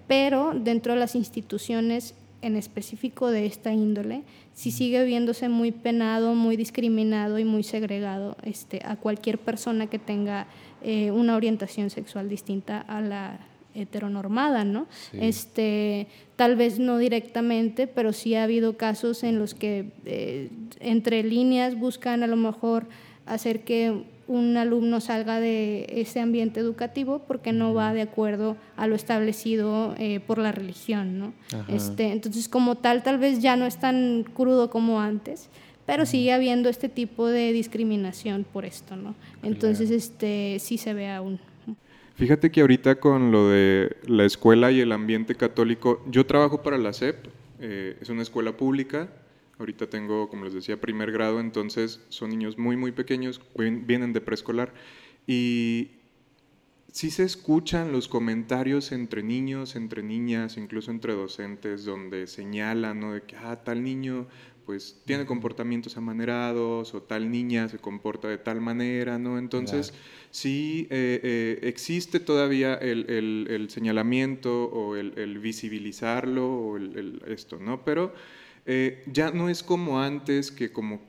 pero 0.06 0.52
dentro 0.54 0.94
de 0.94 1.00
las 1.00 1.14
instituciones 1.14 2.14
en 2.42 2.56
específico 2.56 3.30
de 3.30 3.46
esta 3.46 3.72
índole, 3.72 4.22
sí 4.52 4.70
sigue 4.70 5.04
viéndose 5.04 5.48
muy 5.48 5.72
penado, 5.72 6.34
muy 6.34 6.56
discriminado 6.56 7.38
y 7.38 7.44
muy 7.44 7.62
segregado 7.62 8.36
este, 8.42 8.80
a 8.84 8.96
cualquier 8.96 9.38
persona 9.38 9.86
que 9.88 9.98
tenga 9.98 10.46
eh, 10.82 11.10
una 11.10 11.36
orientación 11.36 11.90
sexual 11.90 12.28
distinta 12.28 12.80
a 12.80 13.00
la 13.00 13.40
heteronormada, 13.74 14.64
¿no? 14.64 14.86
Este, 15.12 16.06
tal 16.36 16.56
vez 16.56 16.78
no 16.78 16.98
directamente, 16.98 17.86
pero 17.86 18.12
sí 18.12 18.34
ha 18.34 18.44
habido 18.44 18.76
casos 18.76 19.22
en 19.22 19.38
los 19.38 19.54
que 19.54 19.90
eh, 20.06 20.48
entre 20.80 21.22
líneas 21.22 21.78
buscan 21.78 22.22
a 22.22 22.26
lo 22.26 22.36
mejor 22.36 22.86
hacer 23.26 23.64
que 23.64 24.04
un 24.28 24.56
alumno 24.56 25.00
salga 25.00 25.40
de 25.40 25.86
ese 25.88 26.20
ambiente 26.20 26.60
educativo 26.60 27.22
porque 27.26 27.52
no 27.52 27.74
va 27.74 27.94
de 27.94 28.02
acuerdo 28.02 28.56
a 28.76 28.86
lo 28.86 28.96
establecido 28.96 29.94
eh, 29.98 30.20
por 30.20 30.38
la 30.38 30.52
religión, 30.52 31.18
¿no? 31.18 31.32
Este, 31.68 32.12
entonces, 32.12 32.48
como 32.48 32.76
tal, 32.76 33.02
tal 33.02 33.18
vez 33.18 33.40
ya 33.40 33.56
no 33.56 33.66
es 33.66 33.78
tan 33.78 34.24
crudo 34.24 34.70
como 34.70 35.00
antes, 35.00 35.48
pero 35.86 36.06
sigue 36.06 36.32
habiendo 36.32 36.68
este 36.68 36.88
tipo 36.88 37.28
de 37.28 37.52
discriminación 37.52 38.44
por 38.52 38.64
esto, 38.64 38.96
¿no? 38.96 39.14
Entonces, 39.42 39.90
este, 39.90 40.58
sí 40.58 40.78
se 40.78 40.94
ve 40.94 41.10
aún. 41.10 41.38
Fíjate 42.16 42.50
que 42.50 42.62
ahorita 42.62 42.98
con 42.98 43.30
lo 43.30 43.50
de 43.50 43.96
la 44.06 44.24
escuela 44.24 44.72
y 44.72 44.80
el 44.80 44.90
ambiente 44.90 45.34
católico, 45.34 46.02
yo 46.10 46.24
trabajo 46.26 46.62
para 46.62 46.78
la 46.78 46.92
SEP, 46.92 47.26
eh, 47.60 47.96
es 48.00 48.08
una 48.08 48.22
escuela 48.22 48.56
pública, 48.56 49.08
Ahorita 49.58 49.88
tengo, 49.88 50.28
como 50.28 50.44
les 50.44 50.54
decía, 50.54 50.80
primer 50.80 51.12
grado, 51.12 51.40
entonces 51.40 52.00
son 52.08 52.30
niños 52.30 52.58
muy, 52.58 52.76
muy 52.76 52.92
pequeños, 52.92 53.40
vienen 53.56 54.12
de 54.12 54.20
preescolar. 54.20 54.74
Y 55.26 55.92
sí 56.92 57.10
se 57.10 57.24
escuchan 57.24 57.92
los 57.92 58.08
comentarios 58.08 58.92
entre 58.92 59.22
niños, 59.22 59.76
entre 59.76 60.02
niñas, 60.02 60.56
incluso 60.56 60.90
entre 60.90 61.14
docentes, 61.14 61.84
donde 61.84 62.26
señalan, 62.26 63.00
¿no? 63.00 63.12
De 63.14 63.22
que, 63.22 63.36
ah, 63.36 63.62
tal 63.64 63.82
niño 63.82 64.26
pues 64.66 65.00
tiene 65.06 65.24
comportamientos 65.26 65.96
amanerados 65.96 66.92
o 66.92 67.00
tal 67.00 67.30
niña 67.30 67.68
se 67.68 67.78
comporta 67.78 68.28
de 68.28 68.36
tal 68.36 68.60
manera, 68.60 69.16
¿no? 69.16 69.38
Entonces, 69.38 69.94
sí 70.32 70.88
eh, 70.90 71.20
eh, 71.22 71.58
existe 71.62 72.18
todavía 72.18 72.74
el, 72.74 73.66
señalamiento 73.70 74.64
o 74.64 74.96
el, 74.96 75.38
visibilizarlo 75.38 76.52
o 76.52 76.78
esto, 77.28 77.60
¿no? 77.60 77.84
Pero 77.84 78.12
eh, 78.66 79.04
ya 79.06 79.30
no 79.30 79.48
es 79.48 79.62
como 79.62 80.00
antes 80.00 80.50
que 80.50 80.72
como 80.72 81.00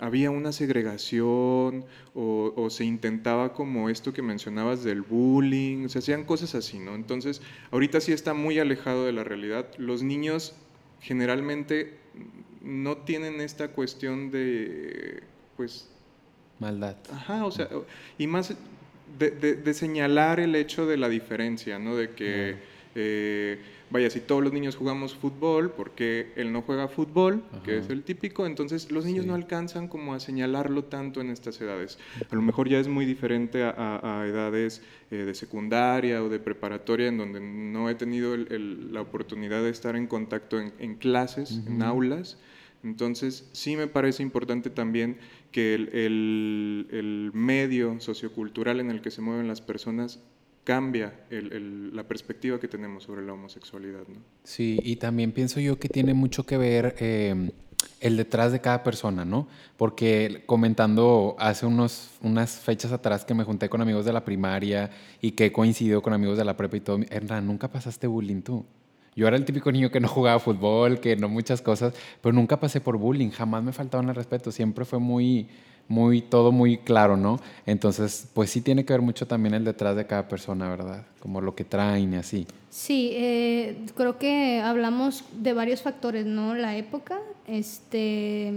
había 0.00 0.30
una 0.30 0.50
segregación 0.50 1.84
o, 2.14 2.68
se 2.70 2.84
intentaba 2.84 3.52
como 3.52 3.90
esto 3.90 4.12
que 4.14 4.22
mencionabas 4.22 4.82
del 4.82 5.02
bullying, 5.02 5.88
se 5.88 5.98
hacían 5.98 6.24
cosas 6.24 6.54
así, 6.54 6.78
¿no? 6.78 6.94
Entonces, 6.94 7.42
ahorita 7.70 8.00
sí 8.00 8.12
está 8.12 8.32
muy 8.32 8.58
alejado 8.58 9.04
de 9.04 9.12
la 9.12 9.24
realidad. 9.24 9.66
Los 9.76 10.02
niños 10.02 10.54
generalmente 11.00 11.98
no 12.62 12.96
tienen 12.96 13.40
esta 13.40 13.68
cuestión 13.68 14.30
de, 14.30 15.22
pues... 15.56 15.90
Maldad. 16.58 16.96
Ajá, 17.12 17.44
o 17.44 17.50
sea, 17.50 17.68
y 18.16 18.26
más 18.26 18.54
de, 19.18 19.74
señalar 19.74 20.40
el 20.40 20.54
hecho 20.54 20.86
de 20.86 20.96
la 20.96 21.10
diferencia, 21.10 21.78
¿no? 21.78 21.96
De 21.96 22.10
que, 22.10 22.56
eh, 22.94 23.58
vaya, 23.90 24.10
si 24.10 24.20
todos 24.20 24.42
los 24.42 24.52
niños 24.52 24.76
jugamos 24.76 25.14
fútbol, 25.14 25.70
¿por 25.72 25.90
qué 25.92 26.32
él 26.36 26.52
no 26.52 26.62
juega 26.62 26.88
fútbol? 26.88 27.42
Que 27.64 27.78
es 27.78 27.90
el 27.90 28.02
típico. 28.02 28.46
Entonces, 28.46 28.90
los 28.90 29.04
niños 29.04 29.26
no 29.26 29.34
alcanzan 29.34 29.88
como 29.88 30.14
a 30.14 30.20
señalarlo 30.20 30.84
tanto 30.84 31.20
en 31.20 31.30
estas 31.30 31.60
edades. 31.60 31.98
A 32.30 32.34
lo 32.34 32.42
mejor 32.42 32.68
ya 32.68 32.78
es 32.78 32.88
muy 32.88 33.04
diferente 33.04 33.62
a, 33.64 34.24
edades 34.26 34.82
eh, 35.10 35.16
de 35.16 35.34
secundaria 35.34 36.22
o 36.22 36.28
de 36.28 36.38
preparatoria, 36.38 37.08
en 37.08 37.18
donde 37.18 37.40
no 37.40 37.90
he 37.90 37.94
tenido 37.94 38.36
la 38.36 39.00
oportunidad 39.00 39.62
de 39.62 39.70
estar 39.70 39.96
en 39.96 40.06
contacto 40.06 40.58
en, 40.60 40.94
clases, 40.96 41.60
en 41.66 41.82
aulas. 41.82 42.38
Entonces, 42.82 43.48
sí 43.52 43.76
me 43.76 43.86
parece 43.88 44.22
importante 44.22 44.70
también 44.70 45.18
que 45.52 45.74
el, 45.74 47.30
medio 47.34 48.00
sociocultural 48.00 48.80
en 48.80 48.90
el 48.90 49.00
que 49.00 49.10
se 49.10 49.20
mueven 49.20 49.48
las 49.48 49.60
personas 49.60 50.20
cambia 50.70 51.12
la 51.30 52.04
perspectiva 52.04 52.60
que 52.60 52.68
tenemos 52.68 53.02
sobre 53.02 53.26
la 53.26 53.32
homosexualidad. 53.32 54.06
¿no? 54.06 54.20
Sí, 54.44 54.78
y 54.84 54.94
también 54.94 55.32
pienso 55.32 55.58
yo 55.58 55.80
que 55.80 55.88
tiene 55.88 56.14
mucho 56.14 56.46
que 56.46 56.56
ver 56.56 56.94
eh, 57.00 57.50
el 57.98 58.16
detrás 58.16 58.52
de 58.52 58.60
cada 58.60 58.84
persona, 58.84 59.24
¿no? 59.24 59.48
Porque 59.76 60.44
comentando 60.46 61.34
hace 61.40 61.66
unos, 61.66 62.10
unas 62.22 62.60
fechas 62.60 62.92
atrás 62.92 63.24
que 63.24 63.34
me 63.34 63.42
junté 63.42 63.68
con 63.68 63.80
amigos 63.80 64.04
de 64.04 64.12
la 64.12 64.24
primaria 64.24 64.92
y 65.20 65.32
que 65.32 65.46
he 65.46 65.52
coincidido 65.52 66.02
con 66.02 66.12
amigos 66.12 66.38
de 66.38 66.44
la 66.44 66.56
prepa 66.56 66.76
y 66.76 66.80
todo, 66.80 67.00
Hernán, 67.10 67.48
¿nunca 67.48 67.66
pasaste 67.66 68.06
bullying 68.06 68.42
tú? 68.42 68.64
Yo 69.16 69.26
era 69.26 69.36
el 69.36 69.44
típico 69.44 69.72
niño 69.72 69.90
que 69.90 69.98
no 69.98 70.06
jugaba 70.06 70.38
fútbol, 70.38 71.00
que 71.00 71.16
no 71.16 71.28
muchas 71.28 71.62
cosas, 71.62 71.94
pero 72.22 72.32
nunca 72.32 72.60
pasé 72.60 72.80
por 72.80 72.96
bullying, 72.96 73.30
jamás 73.30 73.64
me 73.64 73.72
faltaba 73.72 74.04
el 74.04 74.14
respeto, 74.14 74.52
siempre 74.52 74.84
fue 74.84 75.00
muy, 75.00 75.48
muy, 75.90 76.22
todo 76.22 76.52
muy 76.52 76.78
claro, 76.78 77.16
¿no? 77.16 77.40
Entonces, 77.66 78.28
pues 78.32 78.48
sí 78.48 78.60
tiene 78.60 78.84
que 78.84 78.92
ver 78.92 79.02
mucho 79.02 79.26
también 79.26 79.54
el 79.54 79.64
detrás 79.64 79.96
de 79.96 80.06
cada 80.06 80.28
persona, 80.28 80.70
¿verdad? 80.70 81.04
Como 81.18 81.40
lo 81.40 81.56
que 81.56 81.64
traen 81.64 82.14
y 82.14 82.16
así. 82.16 82.46
Sí, 82.70 83.10
eh, 83.12 83.76
creo 83.96 84.16
que 84.16 84.60
hablamos 84.60 85.24
de 85.32 85.52
varios 85.52 85.82
factores, 85.82 86.24
¿no? 86.26 86.54
La 86.54 86.76
época, 86.76 87.18
este, 87.48 88.52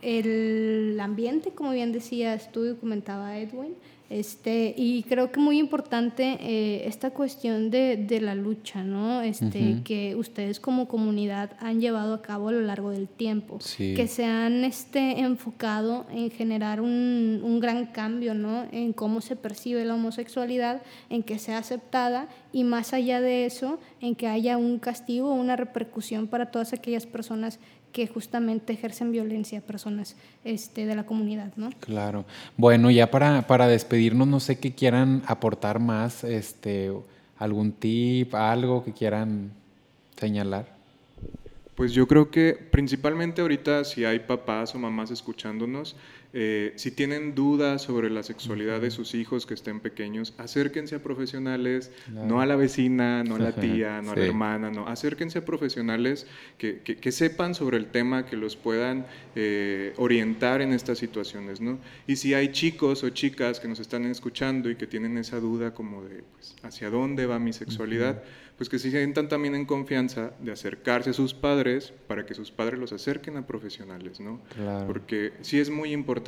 el 0.00 0.98
ambiente, 1.00 1.50
como 1.50 1.72
bien 1.72 1.90
decías 1.90 2.52
tú 2.52 2.64
y 2.64 2.76
comentaba 2.76 3.36
Edwin, 3.36 3.74
este, 4.10 4.74
y 4.76 5.04
creo 5.04 5.30
que 5.30 5.38
muy 5.38 5.60
importante 5.60 6.36
eh, 6.40 6.82
esta 6.88 7.10
cuestión 7.10 7.70
de, 7.70 7.96
de, 7.96 8.20
la 8.20 8.34
lucha, 8.34 8.82
¿no? 8.82 9.22
Este, 9.22 9.82
Que 9.84 10.16
ustedes 10.16 10.58
como 10.58 10.88
comunidad 10.88 11.52
han 11.60 11.80
llevado 11.80 12.14
a 12.14 12.20
cabo 12.20 12.48
a 12.48 12.52
lo 12.52 12.60
largo 12.60 12.90
del 12.90 13.06
tiempo. 13.06 13.60
Que 13.76 14.08
se 14.08 14.24
han 14.24 14.64
este, 14.64 15.20
enfocado 15.20 16.06
en 16.10 16.32
generar 16.32 16.80
un, 16.80 17.40
un, 17.44 17.60
gran 17.60 17.86
cambio, 17.86 18.34
¿no? 18.34 18.66
En 18.72 18.92
cómo 18.92 19.20
se 19.20 19.36
percibe 19.36 19.84
la 19.84 19.94
homosexualidad, 19.94 20.82
en 21.08 21.22
que 21.22 21.38
sea 21.38 21.58
aceptada 21.58 22.28
y 22.52 22.64
más 22.64 22.92
allá 22.92 23.20
de 23.20 23.46
eso, 23.46 23.78
en 24.00 24.16
que 24.16 24.26
haya 24.26 24.56
un 24.56 24.80
castigo, 24.80 25.32
una 25.32 25.54
repercusión 25.54 26.26
para 26.26 26.50
todas 26.50 26.72
aquellas 26.72 27.06
personas 27.06 27.60
que 27.92 28.06
justamente 28.06 28.72
ejercen 28.72 29.12
violencia 29.12 29.58
a 29.58 29.62
personas 29.62 30.16
este, 30.44 30.86
de 30.86 30.94
la 30.94 31.04
comunidad, 31.04 31.52
¿no? 31.56 31.70
Claro. 31.80 32.24
Bueno, 32.56 32.90
ya 32.90 33.10
para, 33.10 33.46
para 33.46 33.66
despedirnos, 33.66 34.28
no 34.28 34.40
sé 34.40 34.58
qué 34.58 34.72
quieran 34.72 35.22
aportar 35.26 35.80
más, 35.80 36.24
este, 36.24 36.92
algún 37.38 37.72
tip, 37.72 38.34
algo 38.34 38.84
que 38.84 38.92
quieran 38.92 39.50
señalar. 40.16 40.80
Pues 41.74 41.92
yo 41.92 42.06
creo 42.06 42.30
que 42.30 42.52
principalmente 42.52 43.40
ahorita 43.40 43.84
si 43.84 44.04
hay 44.04 44.18
papás 44.18 44.74
o 44.74 44.78
mamás 44.78 45.10
escuchándonos, 45.10 45.96
eh, 46.32 46.72
si 46.76 46.92
tienen 46.92 47.34
dudas 47.34 47.82
sobre 47.82 48.08
la 48.08 48.22
sexualidad 48.22 48.80
de 48.80 48.90
sus 48.90 49.14
hijos 49.14 49.46
que 49.46 49.54
estén 49.54 49.80
pequeños, 49.80 50.32
acérquense 50.38 50.94
a 50.94 51.02
profesionales, 51.02 51.90
no 52.08 52.40
a 52.40 52.46
la 52.46 52.54
vecina, 52.54 53.24
no 53.24 53.34
a 53.34 53.38
la 53.38 53.52
tía, 53.52 54.00
no 54.00 54.12
a 54.12 54.16
la 54.16 54.26
hermana, 54.26 54.70
no, 54.70 54.86
acérquense 54.86 55.38
a 55.38 55.44
profesionales 55.44 56.26
que, 56.56 56.80
que, 56.82 57.12
sepan 57.12 57.54
sobre 57.54 57.78
el 57.78 57.86
tema, 57.86 58.26
que 58.26 58.36
los 58.36 58.54
puedan 58.54 59.06
eh, 59.34 59.92
orientar 59.96 60.62
en 60.62 60.72
estas 60.72 60.98
situaciones, 60.98 61.60
¿no? 61.60 61.78
Y 62.06 62.16
si 62.16 62.34
hay 62.34 62.52
chicos 62.52 63.02
o 63.02 63.10
chicas 63.10 63.58
que 63.58 63.66
nos 63.66 63.80
están 63.80 64.04
escuchando 64.04 64.70
y 64.70 64.76
que 64.76 64.86
tienen 64.86 65.18
esa 65.18 65.40
duda 65.40 65.74
como 65.74 66.04
de, 66.04 66.22
pues, 66.34 66.54
¿hacia 66.62 66.90
dónde 66.90 67.26
va 67.26 67.40
mi 67.40 67.52
sexualidad? 67.52 68.22
pues 68.60 68.68
que 68.68 68.78
se 68.78 68.90
sientan 68.90 69.30
también 69.30 69.54
en 69.54 69.64
confianza 69.64 70.32
de 70.38 70.52
acercarse 70.52 71.08
a 71.08 71.12
sus 71.14 71.32
padres 71.32 71.94
para 72.06 72.26
que 72.26 72.34
sus 72.34 72.50
padres 72.50 72.78
los 72.78 72.92
acerquen 72.92 73.38
a 73.38 73.46
profesionales, 73.46 74.20
¿no? 74.20 74.38
Porque 74.86 75.32
sí 75.40 75.58
es 75.58 75.70
muy 75.70 75.94
importante 75.94 76.19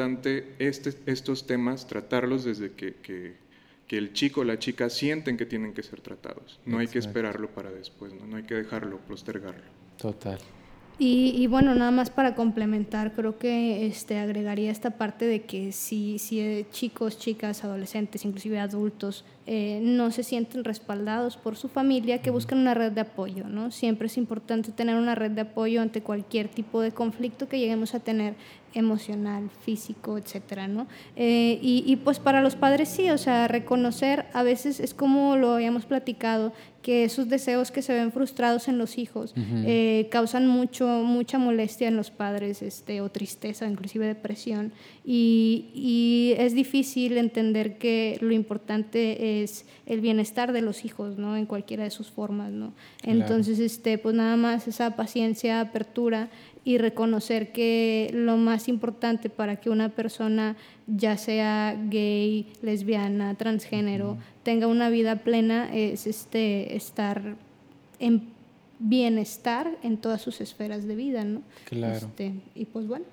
este, 0.58 0.94
estos 1.06 1.46
temas 1.46 1.86
tratarlos 1.86 2.44
desde 2.44 2.72
que, 2.72 2.94
que, 3.02 3.40
el 3.88 4.14
chico 4.14 4.40
o 4.40 4.44
la 4.44 4.58
chica 4.58 4.88
sienten 4.88 5.36
que 5.36 5.44
tienen 5.44 5.74
que 5.74 5.82
ser 5.82 6.00
tratados. 6.00 6.58
No 6.64 6.78
hay 6.78 6.86
que 6.86 6.98
esperarlo 6.98 7.50
para 7.50 7.70
después, 7.70 8.14
¿no? 8.14 8.26
No 8.26 8.38
hay 8.38 8.44
que 8.44 8.54
dejarlo, 8.54 8.96
postergarlo. 9.00 9.64
Total. 9.98 10.38
Y, 10.98 11.48
bueno, 11.48 11.74
nada 11.74 11.90
más 11.90 12.10
para 12.10 12.36
complementar, 12.36 13.12
creo 13.14 13.36
que 13.36 13.86
este, 13.86 14.18
agregaría 14.18 14.70
esta 14.70 14.90
parte 14.90 15.24
de 15.24 15.42
que 15.42 15.72
si, 15.72 16.20
si 16.20 16.64
chicos, 16.70 17.18
chicas, 17.18 17.64
adolescentes, 17.64 18.24
inclusive 18.24 18.60
adultos, 18.60 19.24
eh, 19.46 19.80
no 19.82 20.12
se 20.12 20.22
sienten 20.22 20.62
respaldados 20.62 21.36
por 21.36 21.56
su 21.56 21.68
familia, 21.68 22.22
que 22.22 22.30
busquen 22.30 22.58
una 22.58 22.74
red 22.74 22.92
de 22.92 23.00
apoyo, 23.00 23.48
¿no? 23.48 23.72
Siempre 23.72 24.06
es 24.06 24.16
importante 24.16 24.70
tener 24.70 24.94
una 24.94 25.16
red 25.16 25.32
de 25.32 25.40
apoyo 25.40 25.80
ante 25.80 26.02
cualquier 26.02 26.46
tipo 26.46 26.80
de 26.80 26.92
conflicto 26.92 27.48
que 27.48 27.58
lleguemos 27.58 27.96
a 27.96 28.00
tener 28.00 28.34
emocional, 28.74 29.50
físico, 29.64 30.18
etcétera, 30.18 30.68
¿no? 30.68 30.86
Eh, 31.16 31.58
y, 31.62 31.84
y, 31.86 31.96
pues 31.96 32.18
para 32.18 32.42
los 32.42 32.56
padres 32.56 32.88
sí, 32.88 33.10
o 33.10 33.18
sea, 33.18 33.48
reconocer 33.48 34.26
a 34.32 34.42
veces 34.42 34.80
es 34.80 34.94
como 34.94 35.36
lo 35.36 35.52
habíamos 35.52 35.84
platicado, 35.84 36.52
que 36.82 37.04
esos 37.04 37.28
deseos 37.28 37.70
que 37.70 37.80
se 37.80 37.94
ven 37.94 38.12
frustrados 38.12 38.68
en 38.68 38.76
los 38.76 38.98
hijos 38.98 39.34
eh, 39.36 40.08
causan 40.10 40.48
mucho, 40.48 40.86
mucha 40.86 41.38
molestia 41.38 41.88
en 41.88 41.96
los 41.96 42.10
padres 42.10 42.60
este, 42.60 43.00
o 43.00 43.08
tristeza, 43.08 43.66
inclusive 43.66 44.06
depresión. 44.06 44.72
Y, 45.04 45.70
y, 45.74 46.34
es 46.38 46.54
difícil 46.54 47.16
entender 47.18 47.78
que 47.78 48.18
lo 48.20 48.32
importante 48.32 49.42
es 49.42 49.64
el 49.86 50.00
bienestar 50.00 50.52
de 50.52 50.62
los 50.62 50.84
hijos, 50.84 51.18
¿no? 51.18 51.36
En 51.36 51.46
cualquiera 51.46 51.84
de 51.84 51.90
sus 51.90 52.10
formas, 52.10 52.50
¿no? 52.50 52.72
Entonces, 53.04 53.60
este, 53.60 53.98
pues 53.98 54.14
nada 54.14 54.36
más 54.36 54.66
esa 54.66 54.96
paciencia, 54.96 55.60
apertura 55.60 56.30
y 56.64 56.78
reconocer 56.78 57.52
que 57.52 58.10
lo 58.12 58.36
más 58.36 58.68
importante 58.68 59.30
para 59.30 59.56
que 59.56 59.70
una 59.70 59.88
persona, 59.88 60.56
ya 60.86 61.16
sea 61.16 61.76
gay, 61.88 62.46
lesbiana, 62.62 63.34
transgénero, 63.34 64.16
tenga 64.42 64.66
una 64.66 64.88
vida 64.88 65.16
plena 65.16 65.74
es 65.74 66.06
este, 66.06 66.76
estar 66.76 67.36
en 67.98 68.28
bienestar 68.78 69.70
en 69.82 69.96
todas 69.96 70.20
sus 70.20 70.40
esferas 70.40 70.86
de 70.86 70.94
vida, 70.94 71.24
¿no? 71.24 71.42
Claro. 71.64 71.96
Este, 71.96 72.34
y 72.54 72.64
pues 72.66 72.86
bueno. 72.86 73.04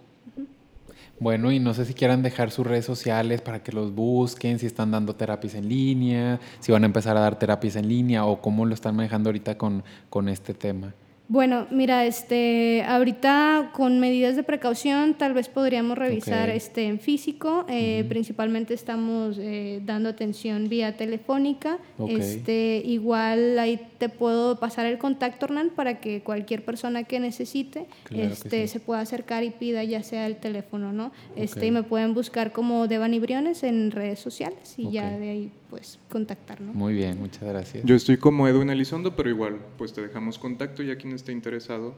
Bueno, 1.19 1.51
y 1.51 1.59
no 1.59 1.73
sé 1.73 1.85
si 1.85 1.93
quieran 1.93 2.23
dejar 2.23 2.49
sus 2.51 2.65
redes 2.65 2.85
sociales 2.85 3.41
para 3.41 3.62
que 3.62 3.71
los 3.71 3.93
busquen, 3.93 4.57
si 4.59 4.65
están 4.65 4.91
dando 4.91 5.15
terapias 5.15 5.55
en 5.55 5.67
línea, 5.67 6.39
si 6.59 6.71
van 6.71 6.83
a 6.83 6.85
empezar 6.85 7.17
a 7.17 7.21
dar 7.21 7.38
terapias 7.38 7.75
en 7.75 7.89
línea 7.89 8.25
o 8.25 8.41
cómo 8.41 8.65
lo 8.65 8.73
están 8.73 8.95
manejando 8.95 9.29
ahorita 9.29 9.57
con, 9.57 9.83
con 10.09 10.29
este 10.29 10.53
tema. 10.53 10.93
Bueno, 11.30 11.68
mira, 11.70 12.08
este, 12.08 12.84
ahorita 12.88 13.70
con 13.74 14.00
medidas 14.00 14.36
de 14.36 14.42
precaución 14.42 15.13
tal 15.13 15.36
vez 15.36 15.48
podríamos 15.48 15.96
revisar 15.96 16.50
este 16.50 16.88
en 16.88 17.00
físico. 17.00 17.68
Eh, 17.70 18.04
principalmente 18.10 18.74
estamos 18.74 19.38
eh, 19.39 19.80
dando 19.86 20.10
atención 20.10 20.70
vía 20.70 20.98
telefónica. 20.98 21.78
Este, 22.08 22.82
igual 22.84 23.60
ahí 23.60 23.80
te 24.00 24.10
puedo 24.10 24.60
pasar 24.60 24.88
el 24.88 24.98
contacto, 24.98 25.46
Hernán, 25.46 25.70
para 25.76 26.00
que 26.00 26.22
cualquier 26.24 26.65
persona 26.65 27.04
que 27.04 27.20
necesite 27.20 27.86
este, 28.10 28.68
se 28.68 28.80
pueda 28.80 29.02
acercar 29.02 29.44
y 29.44 29.52
pida 29.52 29.84
ya 29.84 30.02
sea 30.02 30.26
el 30.26 30.38
teléfono, 30.38 30.92
¿no? 30.94 31.12
Este, 31.36 31.68
y 31.68 31.72
me 31.72 31.84
pueden 31.84 32.15
buscar 32.15 32.52
como 32.52 32.88
Devani 32.88 33.20
Briones 33.20 33.62
en 33.62 33.92
redes 33.92 34.20
sociales 34.20 34.74
y 34.78 34.89
ya 34.89 35.15
de 35.15 35.30
ahí 35.30 35.52
pues 35.70 36.00
contactarnos. 36.10 36.74
Muy 36.74 36.94
bien, 36.94 37.20
muchas 37.20 37.44
gracias. 37.44 37.86
Yo 37.86 37.96
estoy 37.96 38.18
como 38.18 38.48
Edwin 38.48 38.70
Elizondo, 38.72 39.15
pero 39.15 39.30
igual 39.30 39.60
pues 39.78 39.94
te 39.94 40.02
dejamos 40.02 40.39
contacto 40.39 40.82
y 40.82 40.89
a 40.89 40.98
quien 40.98 41.13
esté 41.19 41.32
interesado 41.32 41.93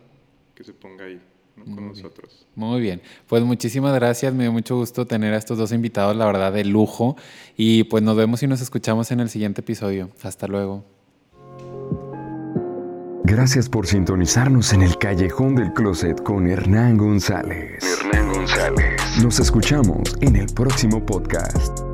que 0.55 0.63
se 0.63 0.73
ponga 0.73 1.05
ahí 1.05 1.21
con 1.55 1.87
nosotros. 1.87 2.45
Muy 2.55 2.81
bien, 2.81 3.01
pues 3.27 3.43
muchísimas 3.43 3.93
gracias, 3.93 4.33
me 4.33 4.43
dio 4.43 4.51
mucho 4.51 4.75
gusto 4.75 5.05
tener 5.05 5.33
a 5.33 5.37
estos 5.37 5.57
dos 5.57 5.71
invitados, 5.71 6.15
la 6.15 6.25
verdad, 6.25 6.51
de 6.51 6.65
lujo, 6.65 7.15
y 7.55 7.83
pues 7.85 8.03
nos 8.03 8.17
vemos 8.17 8.41
y 8.43 8.47
nos 8.47 8.61
escuchamos 8.61 9.11
en 9.11 9.19
el 9.19 9.29
siguiente 9.29 9.61
episodio. 9.61 10.09
Hasta 10.23 10.47
luego. 10.47 10.83
Gracias 13.23 13.69
por 13.69 13.87
sintonizarnos 13.87 14.73
en 14.73 14.81
el 14.81 14.97
Callejón 14.97 15.55
del 15.55 15.71
Closet 15.73 16.21
con 16.23 16.47
Hernán 16.47 16.97
González. 16.97 17.83
Hernán 17.83 18.33
González. 18.33 19.01
Nos 19.21 19.39
escuchamos 19.39 20.17
en 20.21 20.35
el 20.35 20.47
próximo 20.47 21.05
podcast. 21.05 21.90